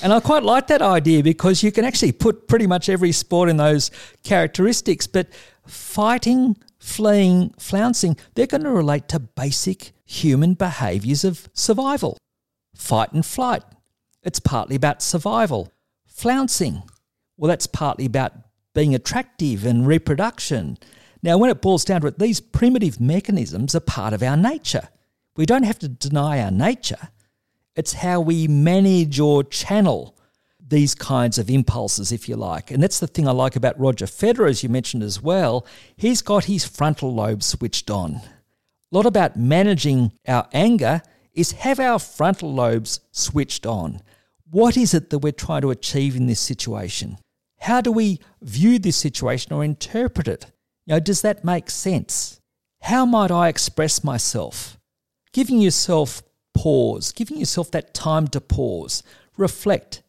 [0.02, 3.50] And I quite like that idea because you can actually put pretty much every sport
[3.50, 3.92] in those
[4.24, 5.08] characteristics.
[5.08, 5.28] But
[5.66, 12.18] fighting, fleeing, flouncing, they're going to relate to basic human behaviors of survival.
[12.76, 13.64] Fight and flight,
[14.24, 15.72] it's partly about survival.
[16.08, 16.84] Flouncing,
[17.38, 18.34] well, that's partly about
[18.74, 20.78] being attractive and reproduction.
[21.22, 24.90] Now, when it boils down to it, these primitive mechanisms are part of our nature.
[25.36, 27.10] We don't have to deny our nature.
[27.80, 30.14] It's how we manage or channel
[30.68, 32.72] these kinds of impulses, if you like.
[32.72, 35.66] And that's the thing I like about Roger Federer, as you mentioned as well.
[35.96, 38.16] He's got his frontal lobe switched on.
[38.16, 38.22] A
[38.92, 41.02] lot about managing our anger
[41.34, 44.02] is have our frontal lobes switched on.
[44.52, 47.18] What is it that we're trying to achieve in this situation?
[47.60, 50.48] How do we view this situation or interpret it?
[50.86, 52.42] You know, does that make sense?
[52.82, 54.78] How might I express myself?
[55.32, 56.22] Giving yourself
[56.60, 59.02] pause, giving yourself that time to pause,
[59.38, 60.04] reflect,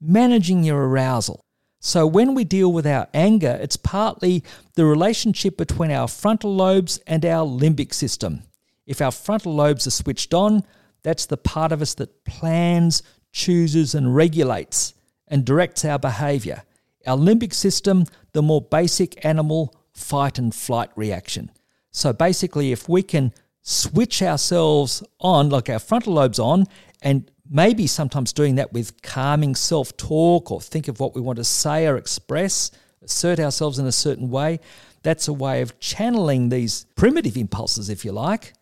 [0.00, 1.44] managing your arousal.
[1.78, 4.42] So, when we deal with our anger, it's partly
[4.74, 8.42] the relationship between our frontal lobes and our limbic system.
[8.84, 10.64] If our frontal lobes are switched on,
[11.04, 14.94] that's the part of us that plans, chooses, and regulates
[15.28, 16.64] and directs our behavior.
[17.06, 21.52] Our limbic system, the more basic animal fight and flight reaction.
[21.92, 23.32] So basically, if we can
[23.62, 26.66] switch ourselves on, like our frontal lobes on,
[27.00, 31.36] and maybe sometimes doing that with calming self talk or think of what we want
[31.36, 32.70] to say or express,
[33.02, 34.60] assert ourselves in a certain way,
[35.02, 38.54] that's a way of channeling these primitive impulses, if you like,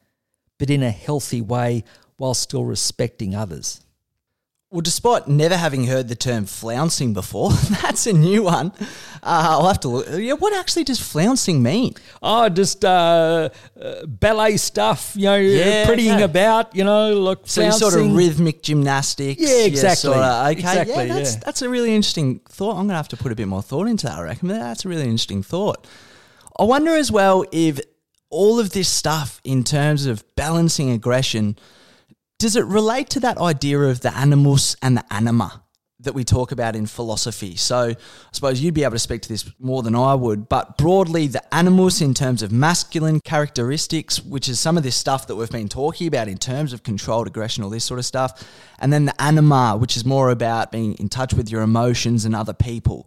[0.59, 1.85] but in a healthy way
[2.17, 3.81] while still respecting others.
[4.73, 7.51] Well, despite never having heard the term flouncing before,
[7.83, 8.71] that's a new one.
[9.21, 10.07] Uh, I'll have to look.
[10.13, 11.95] Yeah, what actually does flouncing mean?
[12.23, 13.49] Oh, just uh,
[13.83, 16.23] uh, ballet stuff, you know, Yeah, prettying okay.
[16.23, 19.43] about, you know, like So sort of rhythmic gymnastics.
[19.43, 20.13] Yeah, exactly.
[20.13, 21.41] sorta- okay, Exactly, yeah, that's yeah.
[21.45, 22.71] that's a really interesting thought.
[22.73, 24.19] I'm going to have to put a bit more thought into that.
[24.21, 24.47] I reckon.
[24.49, 25.85] That's a really interesting thought.
[26.61, 27.81] I wonder as well if
[28.29, 31.57] all of this stuff in terms of balancing aggression
[32.41, 35.63] does it relate to that idea of the animus and the anima
[36.01, 37.55] that we talk about in philosophy?
[37.55, 37.97] So I
[38.33, 41.55] suppose you'd be able to speak to this more than I would, but broadly, the
[41.55, 45.69] animus in terms of masculine characteristics, which is some of this stuff that we've been
[45.69, 48.43] talking about in terms of controlled aggression, all this sort of stuff,
[48.79, 52.35] and then the anima, which is more about being in touch with your emotions and
[52.35, 53.07] other people.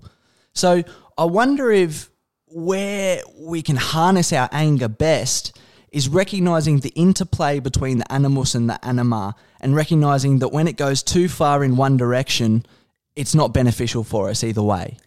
[0.53, 0.83] So
[1.17, 2.11] I wonder if
[2.45, 5.57] where we can harness our anger best
[5.93, 10.75] is recognizing the interplay between the animus and the anima and recognizing that when it
[10.75, 12.65] goes too far in one direction,
[13.15, 14.97] it's not beneficial for us either way.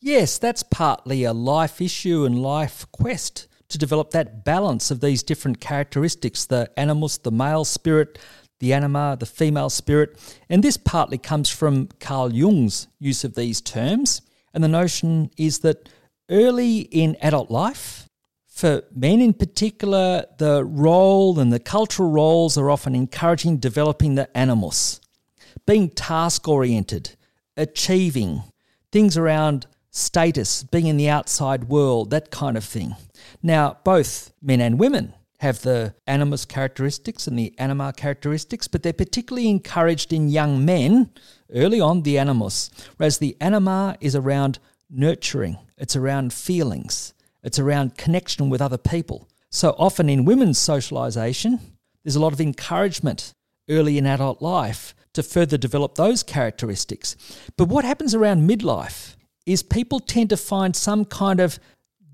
[0.00, 5.22] Yes, that's partly a life issue and life quest to develop that balance of these
[5.22, 8.18] different characteristics the animus, the male spirit,
[8.60, 10.18] the anima, the female spirit.
[10.50, 14.20] And this partly comes from Carl Jung's use of these terms.
[14.52, 15.88] And the notion is that
[16.28, 18.03] early in adult life,
[18.54, 24.34] for men in particular, the role and the cultural roles are often encouraging developing the
[24.36, 25.00] animus,
[25.66, 27.16] being task oriented,
[27.56, 28.44] achieving,
[28.92, 32.94] things around status, being in the outside world, that kind of thing.
[33.42, 38.92] Now, both men and women have the animus characteristics and the anima characteristics, but they're
[38.92, 41.10] particularly encouraged in young men
[41.52, 47.14] early on, the animus, whereas the anima is around nurturing, it's around feelings,
[47.44, 49.28] it's around connection with other people.
[49.50, 51.60] So often in women's socialization,
[52.02, 53.32] there's a lot of encouragement
[53.70, 57.16] early in adult life to further develop those characteristics.
[57.56, 59.14] But what happens around midlife
[59.46, 61.58] is people tend to find some kind of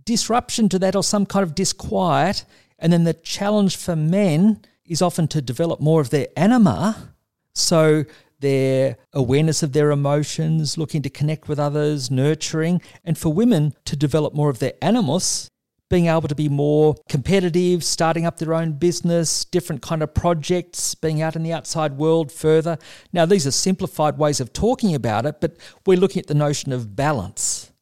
[0.04, 2.44] disruption to that or some kind of disquiet.
[2.78, 7.14] And then the challenge for men is often to develop more of their anima.
[7.54, 8.04] So
[8.40, 12.82] their awareness of their emotions, looking to connect with others, nurturing.
[13.04, 15.48] And for women to develop more of their animus,
[15.88, 20.94] being able to be more competitive, starting up their own business, different kind of projects,
[20.94, 22.78] being out in the outside world further.
[23.12, 26.72] Now, these are simplified ways of talking about it, but we're looking at the notion
[26.72, 27.72] of balance.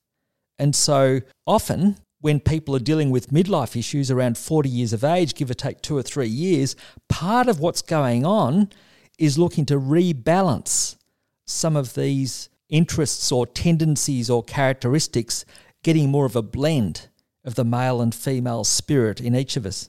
[0.58, 5.34] And so often, when people are dealing with midlife issues around 40 years of age,
[5.34, 6.74] give or take two or three years,
[7.08, 8.70] part of what's going on
[9.18, 10.96] is looking to rebalance
[11.46, 15.44] some of these interests or tendencies or characteristics,
[15.82, 17.08] getting more of a blend
[17.44, 19.88] of the male and female spirit in each of us.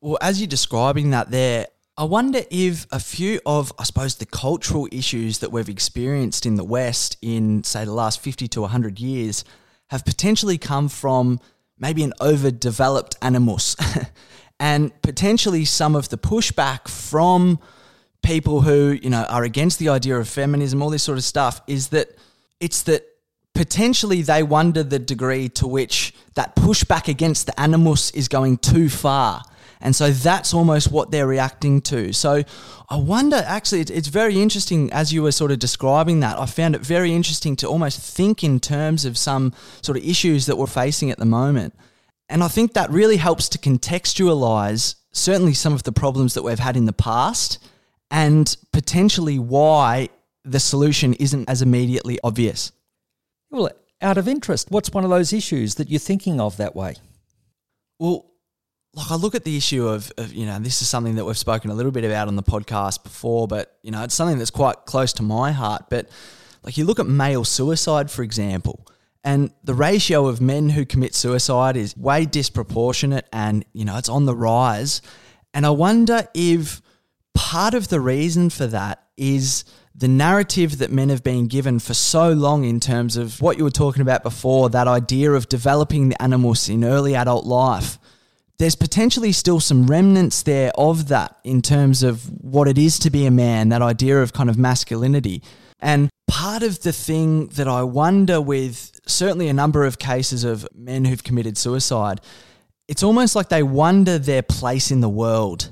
[0.00, 4.26] Well, as you're describing that there, I wonder if a few of, I suppose, the
[4.26, 9.00] cultural issues that we've experienced in the West in, say, the last 50 to 100
[9.00, 9.44] years
[9.90, 11.40] have potentially come from
[11.76, 13.74] maybe an overdeveloped animus
[14.60, 17.58] and potentially some of the pushback from
[18.22, 21.60] people who, you know, are against the idea of feminism, all this sort of stuff,
[21.66, 22.08] is that
[22.60, 23.04] it's that
[23.54, 28.88] potentially they wonder the degree to which that pushback against the animus is going too
[28.88, 29.42] far.
[29.80, 32.12] And so that's almost what they're reacting to.
[32.12, 32.42] So
[32.88, 36.38] I wonder, actually, it's, it's very interesting as you were sort of describing that.
[36.38, 39.52] I found it very interesting to almost think in terms of some
[39.82, 41.74] sort of issues that we're facing at the moment.
[42.28, 46.58] And I think that really helps to contextualize certainly some of the problems that we've
[46.58, 47.58] had in the past
[48.10, 50.08] and potentially why
[50.44, 52.72] the solution isn't as immediately obvious.
[53.50, 56.94] Well, out of interest, what's one of those issues that you're thinking of that way?
[57.98, 58.26] Well,
[58.94, 61.36] like I look at the issue of, of, you know, this is something that we've
[61.36, 64.50] spoken a little bit about on the podcast before, but, you know, it's something that's
[64.50, 65.86] quite close to my heart.
[65.90, 66.08] But
[66.62, 68.86] like you look at male suicide, for example,
[69.24, 74.08] and the ratio of men who commit suicide is way disproportionate and, you know, it's
[74.08, 75.02] on the rise.
[75.52, 76.80] And I wonder if
[77.38, 79.64] part of the reason for that is
[79.94, 83.62] the narrative that men have been given for so long in terms of what you
[83.62, 87.96] were talking about before, that idea of developing the animus in early adult life.
[88.58, 93.10] There's potentially still some remnants there of that in terms of what it is to
[93.10, 95.40] be a man, that idea of kind of masculinity.
[95.78, 100.66] And part of the thing that I wonder with certainly a number of cases of
[100.74, 102.20] men who've committed suicide
[102.88, 105.70] it's almost like they wonder their place in the world.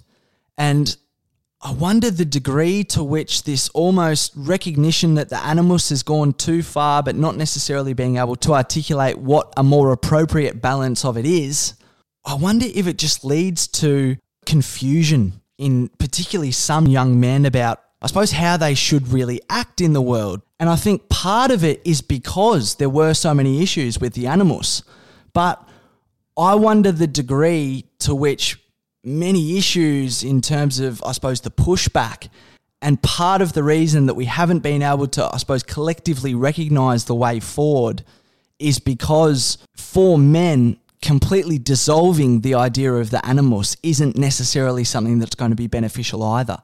[0.59, 0.95] And
[1.67, 6.63] I wonder the degree to which this almost recognition that the animus has gone too
[6.63, 11.27] far, but not necessarily being able to articulate what a more appropriate balance of it
[11.27, 11.75] is.
[12.25, 18.07] I wonder if it just leads to confusion in particularly some young men about, I
[18.07, 20.43] suppose, how they should really act in the world.
[20.61, 24.29] And I think part of it is because there were so many issues with the
[24.29, 24.85] animus.
[25.33, 25.69] But
[26.39, 28.57] I wonder the degree to which
[29.07, 32.29] many issues in terms of, I suppose, the pushback.
[32.83, 37.05] And part of the reason that we haven't been able to, I suppose, collectively recognize
[37.05, 38.05] the way forward
[38.59, 45.35] is because for men, completely dissolving the idea of the animus isn't necessarily something that's
[45.35, 46.59] going to be beneficial either.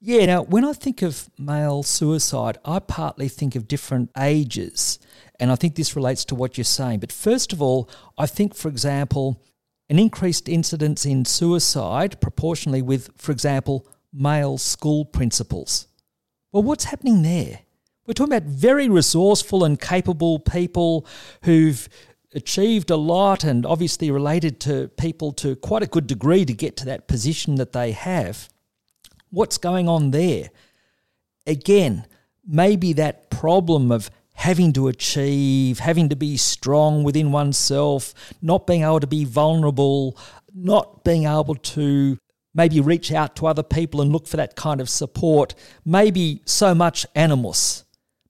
[0.00, 4.98] Yeah, now when I think of male suicide, I partly think of different ages.
[5.40, 7.00] And I think this relates to what you're saying.
[7.00, 7.88] But first of all,
[8.18, 9.40] I think, for example,
[9.88, 15.86] an increased incidence in suicide proportionally with, for example, male school principals.
[16.52, 17.60] Well, what's happening there?
[18.06, 21.06] We're talking about very resourceful and capable people
[21.42, 21.88] who've
[22.34, 26.76] achieved a lot and obviously related to people to quite a good degree to get
[26.78, 28.48] to that position that they have.
[29.30, 30.50] What's going on there?
[31.46, 32.06] Again,
[32.46, 38.82] maybe that problem of having to achieve, having to be strong within oneself, not being
[38.82, 40.18] able to be vulnerable,
[40.54, 42.18] not being able to
[42.54, 45.54] maybe reach out to other people and look for that kind of support,
[45.84, 47.84] maybe so much animus,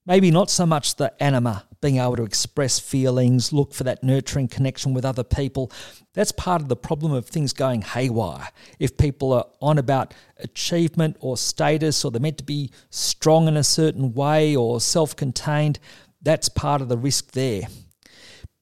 [0.07, 4.49] maybe not so much the anima, being able to express feelings, look for that nurturing
[4.49, 5.71] connection with other people.
[6.15, 8.49] That's part of the problem of things going haywire.
[8.79, 13.59] If people are on about achievement or status, or they're meant to be strong in
[13.59, 15.79] a certain way or self contained,
[16.23, 17.65] that's part of the risk there.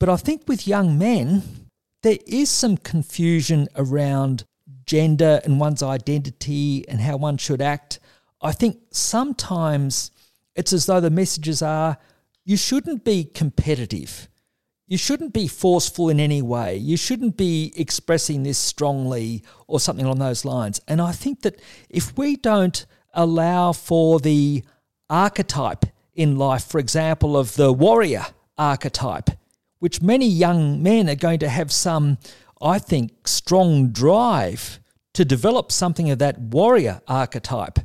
[0.01, 1.69] But I think with young men,
[2.03, 4.43] there is some confusion around
[4.85, 8.01] gender and one's identity and how one should act.
[8.41, 10.11] I think sometimes
[10.57, 11.99] it's as though the messages are
[12.45, 14.29] you shouldn't be competitive.
[14.87, 16.77] You shouldn't be forceful in any way.
[16.77, 20.81] You shouldn't be expressing this strongly or something along those lines.
[20.87, 22.85] And I think that if we don't
[23.15, 24.65] allow for the
[25.09, 28.27] archetype in life, for example, of the warrior
[28.59, 29.31] archetype,
[29.79, 32.19] which many young men are going to have some,
[32.61, 34.79] I think, strong drive
[35.15, 37.79] to develop something of that warrior archetype.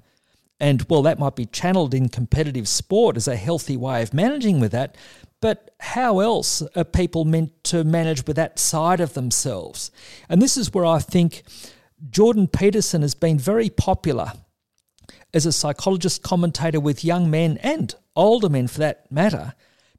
[0.60, 4.60] And well, that might be channeled in competitive sport as a healthy way of managing
[4.60, 4.96] with that.
[5.40, 9.92] But how else are people meant to manage with that side of themselves?
[10.30, 11.44] And this is where I think
[12.10, 14.34] Jordan Peterson has been very popular
[15.34, 19.54] as a psychologist commentator with young men and older men for that matter,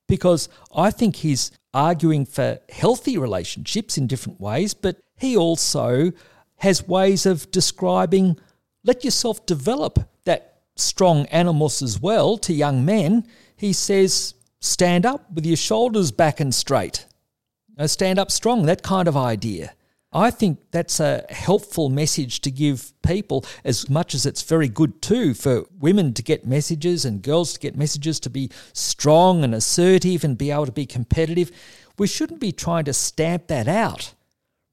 [0.08, 6.12] because I think he's arguing for healthy relationships in different ways, but he also
[6.56, 8.38] has ways of describing
[8.84, 13.26] let yourself develop that strong animus as well to young men.
[13.56, 17.06] He says, stand up with your shoulders back and straight.
[17.86, 19.74] stand up strong, that kind of idea.
[20.12, 25.02] I think that's a helpful message to give people, as much as it's very good
[25.02, 29.54] too for women to get messages and girls to get messages to be strong and
[29.54, 31.50] assertive and be able to be competitive.
[31.98, 34.14] We shouldn't be trying to stamp that out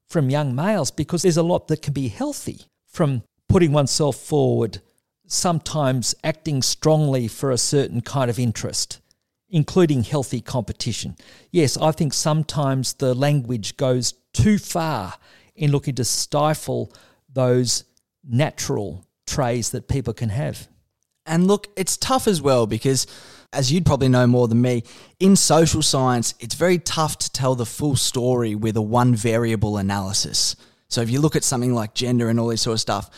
[0.08, 4.80] from young males because there's a lot that can be healthy from putting oneself forward,
[5.26, 9.00] sometimes acting strongly for a certain kind of interest,
[9.48, 11.16] including healthy competition.
[11.50, 15.14] Yes, I think sometimes the language goes too far
[15.54, 16.92] in looking to stifle
[17.32, 17.84] those
[18.28, 20.68] natural traits that people can have.
[21.24, 23.06] And look, it's tough as well because,
[23.52, 24.84] as you'd probably know more than me,
[25.18, 29.76] in social science, it's very tough to tell the full story with a one variable
[29.76, 30.54] analysis.
[30.88, 33.10] So if you look at something like gender and all this sort of stuff,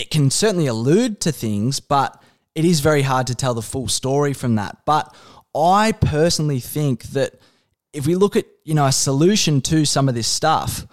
[0.00, 2.22] it can certainly allude to things, but
[2.54, 4.78] it is very hard to tell the full story from that.
[4.86, 5.14] But
[5.54, 7.34] I personally think that
[7.92, 10.86] if we look at, you know, a solution to some of this stuff,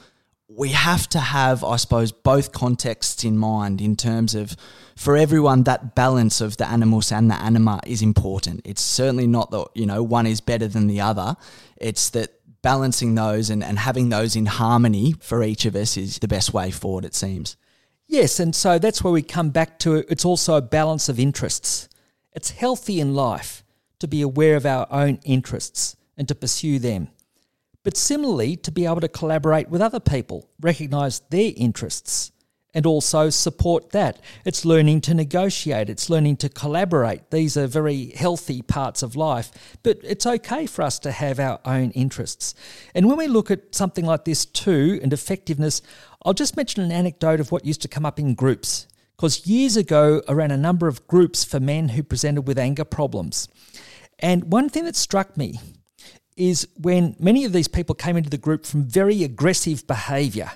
[0.50, 4.58] we have to have, I suppose, both contexts in mind in terms of
[4.98, 8.60] for everyone that balance of the animus and the anima is important.
[8.66, 11.38] It's certainly not that, you know, one is better than the other.
[11.78, 16.20] It's that balancing those and, and having those in harmony for each of us is
[16.20, 17.56] the best way forward, it seems.
[18.08, 21.90] Yes, and so that's where we come back to it's also a balance of interests.
[22.32, 23.64] It's healthy in life
[24.00, 27.10] to be aware of our own interests and to pursue them.
[27.84, 32.32] But similarly, to be able to collaborate with other people, recognize their interests,
[32.74, 34.22] and also support that.
[34.46, 37.32] It's learning to negotiate, it's learning to collaborate.
[37.32, 39.52] These are very healthy parts of life,
[39.84, 42.54] but it's okay for us to have our own interests.
[42.94, 45.82] And when we look at something like this too, and effectiveness,
[46.24, 48.88] I'll just mention an anecdote of what used to come up in groups.
[49.16, 52.86] Because years ago, I ran a number of groups for men who presented with anger
[52.86, 53.48] problems.
[54.20, 55.60] And one thing that struck me
[56.36, 60.52] is when many of these people came into the group from very aggressive behavior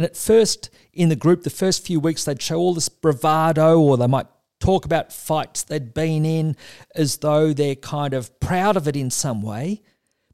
[0.00, 3.78] and at first, in the group, the first few weeks, they'd show all this bravado
[3.78, 4.28] or they might
[4.58, 6.56] talk about fights they'd been in
[6.94, 9.82] as though they're kind of proud of it in some way.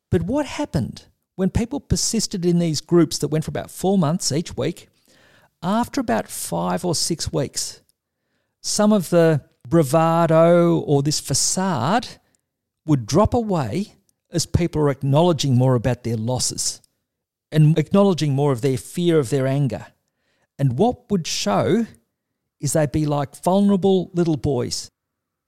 [0.09, 4.31] But what happened when people persisted in these groups that went for about four months
[4.31, 4.87] each week?
[5.65, 7.83] After about five or six weeks,
[8.63, 12.07] some of the bravado or this facade
[12.87, 13.97] would drop away
[14.31, 16.81] as people are acknowledging more about their losses
[17.53, 19.87] and acknowledging more of their fear of their anger.
[20.59, 21.87] And what would show
[22.61, 24.91] is they'd be like vulnerable little boys.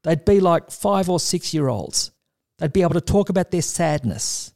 [0.05, 2.11] They'd be like five or six year olds.
[2.59, 4.53] They'd be able to talk about their sadness.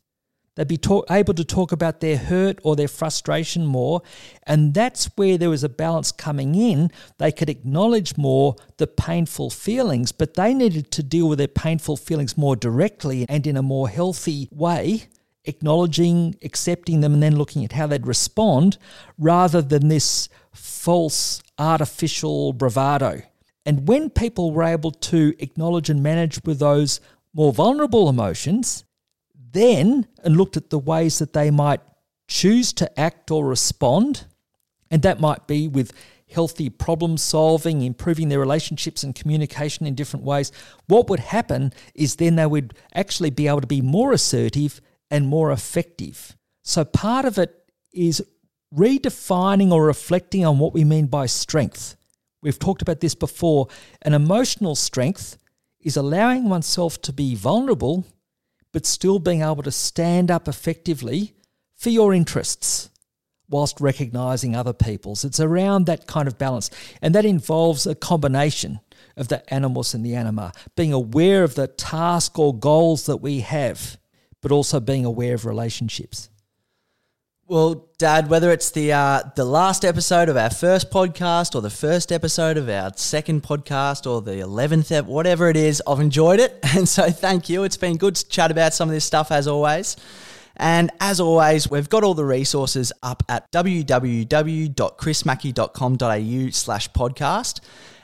[0.55, 4.03] They'd be talk, able to talk about their hurt or their frustration more.
[4.43, 6.90] And that's where there was a balance coming in.
[7.18, 11.97] They could acknowledge more the painful feelings, but they needed to deal with their painful
[11.97, 15.09] feelings more directly and in a more healthy way
[15.45, 18.78] acknowledging, accepting them, and then looking at how they'd respond
[19.18, 23.22] rather than this false, artificial bravado.
[23.64, 27.01] And when people were able to acknowledge and manage with those
[27.32, 28.84] more vulnerable emotions,
[29.53, 31.80] then and looked at the ways that they might
[32.28, 34.26] choose to act or respond,
[34.90, 35.93] and that might be with
[36.32, 40.51] healthy problem solving, improving their relationships and communication in different ways,
[40.86, 44.80] what would happen is then they would actually be able to be more assertive
[45.12, 46.36] and more effective.
[46.62, 48.24] So part of it is
[48.74, 51.96] redefining or reflecting on what we mean by strength.
[52.40, 53.68] We've talked about this before.
[54.00, 55.36] An emotional strength
[55.80, 58.06] is allowing oneself to be vulnerable,
[58.72, 61.34] but still being able to stand up effectively
[61.76, 62.88] for your interests
[63.50, 65.24] whilst recognizing other people's.
[65.26, 66.70] It's around that kind of balance.
[67.02, 68.80] And that involves a combination
[69.14, 73.40] of the animus and the anima, being aware of the task or goals that we
[73.40, 73.98] have
[74.43, 76.28] but also being aware of relationships.
[77.49, 81.70] Well, Dad, whether it's the uh, the last episode of our first podcast or the
[81.70, 86.59] first episode of our second podcast or the eleventh, whatever it is, I've enjoyed it,
[86.74, 87.64] and so thank you.
[87.64, 89.97] It's been good to chat about some of this stuff as always.
[90.57, 97.61] And as always, we've got all the resources up at www.chrismackey.com.au slash podcast.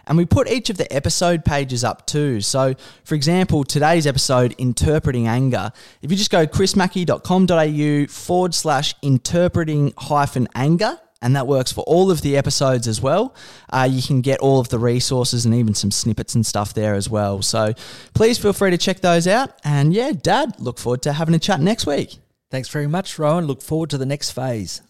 [0.08, 2.40] And we put each of the episode pages up too.
[2.40, 5.70] So, for example, today's episode, Interpreting Anger,
[6.02, 12.10] if you just go chrismackey.com.au forward slash interpreting hyphen anger, and that works for all
[12.10, 13.34] of the episodes as well.
[13.70, 16.94] Uh, you can get all of the resources and even some snippets and stuff there
[16.94, 17.42] as well.
[17.42, 17.74] So
[18.14, 19.50] please feel free to check those out.
[19.64, 22.18] And yeah, Dad, look forward to having a chat next week.
[22.50, 23.46] Thanks very much, Rowan.
[23.46, 24.80] Look forward to the next phase.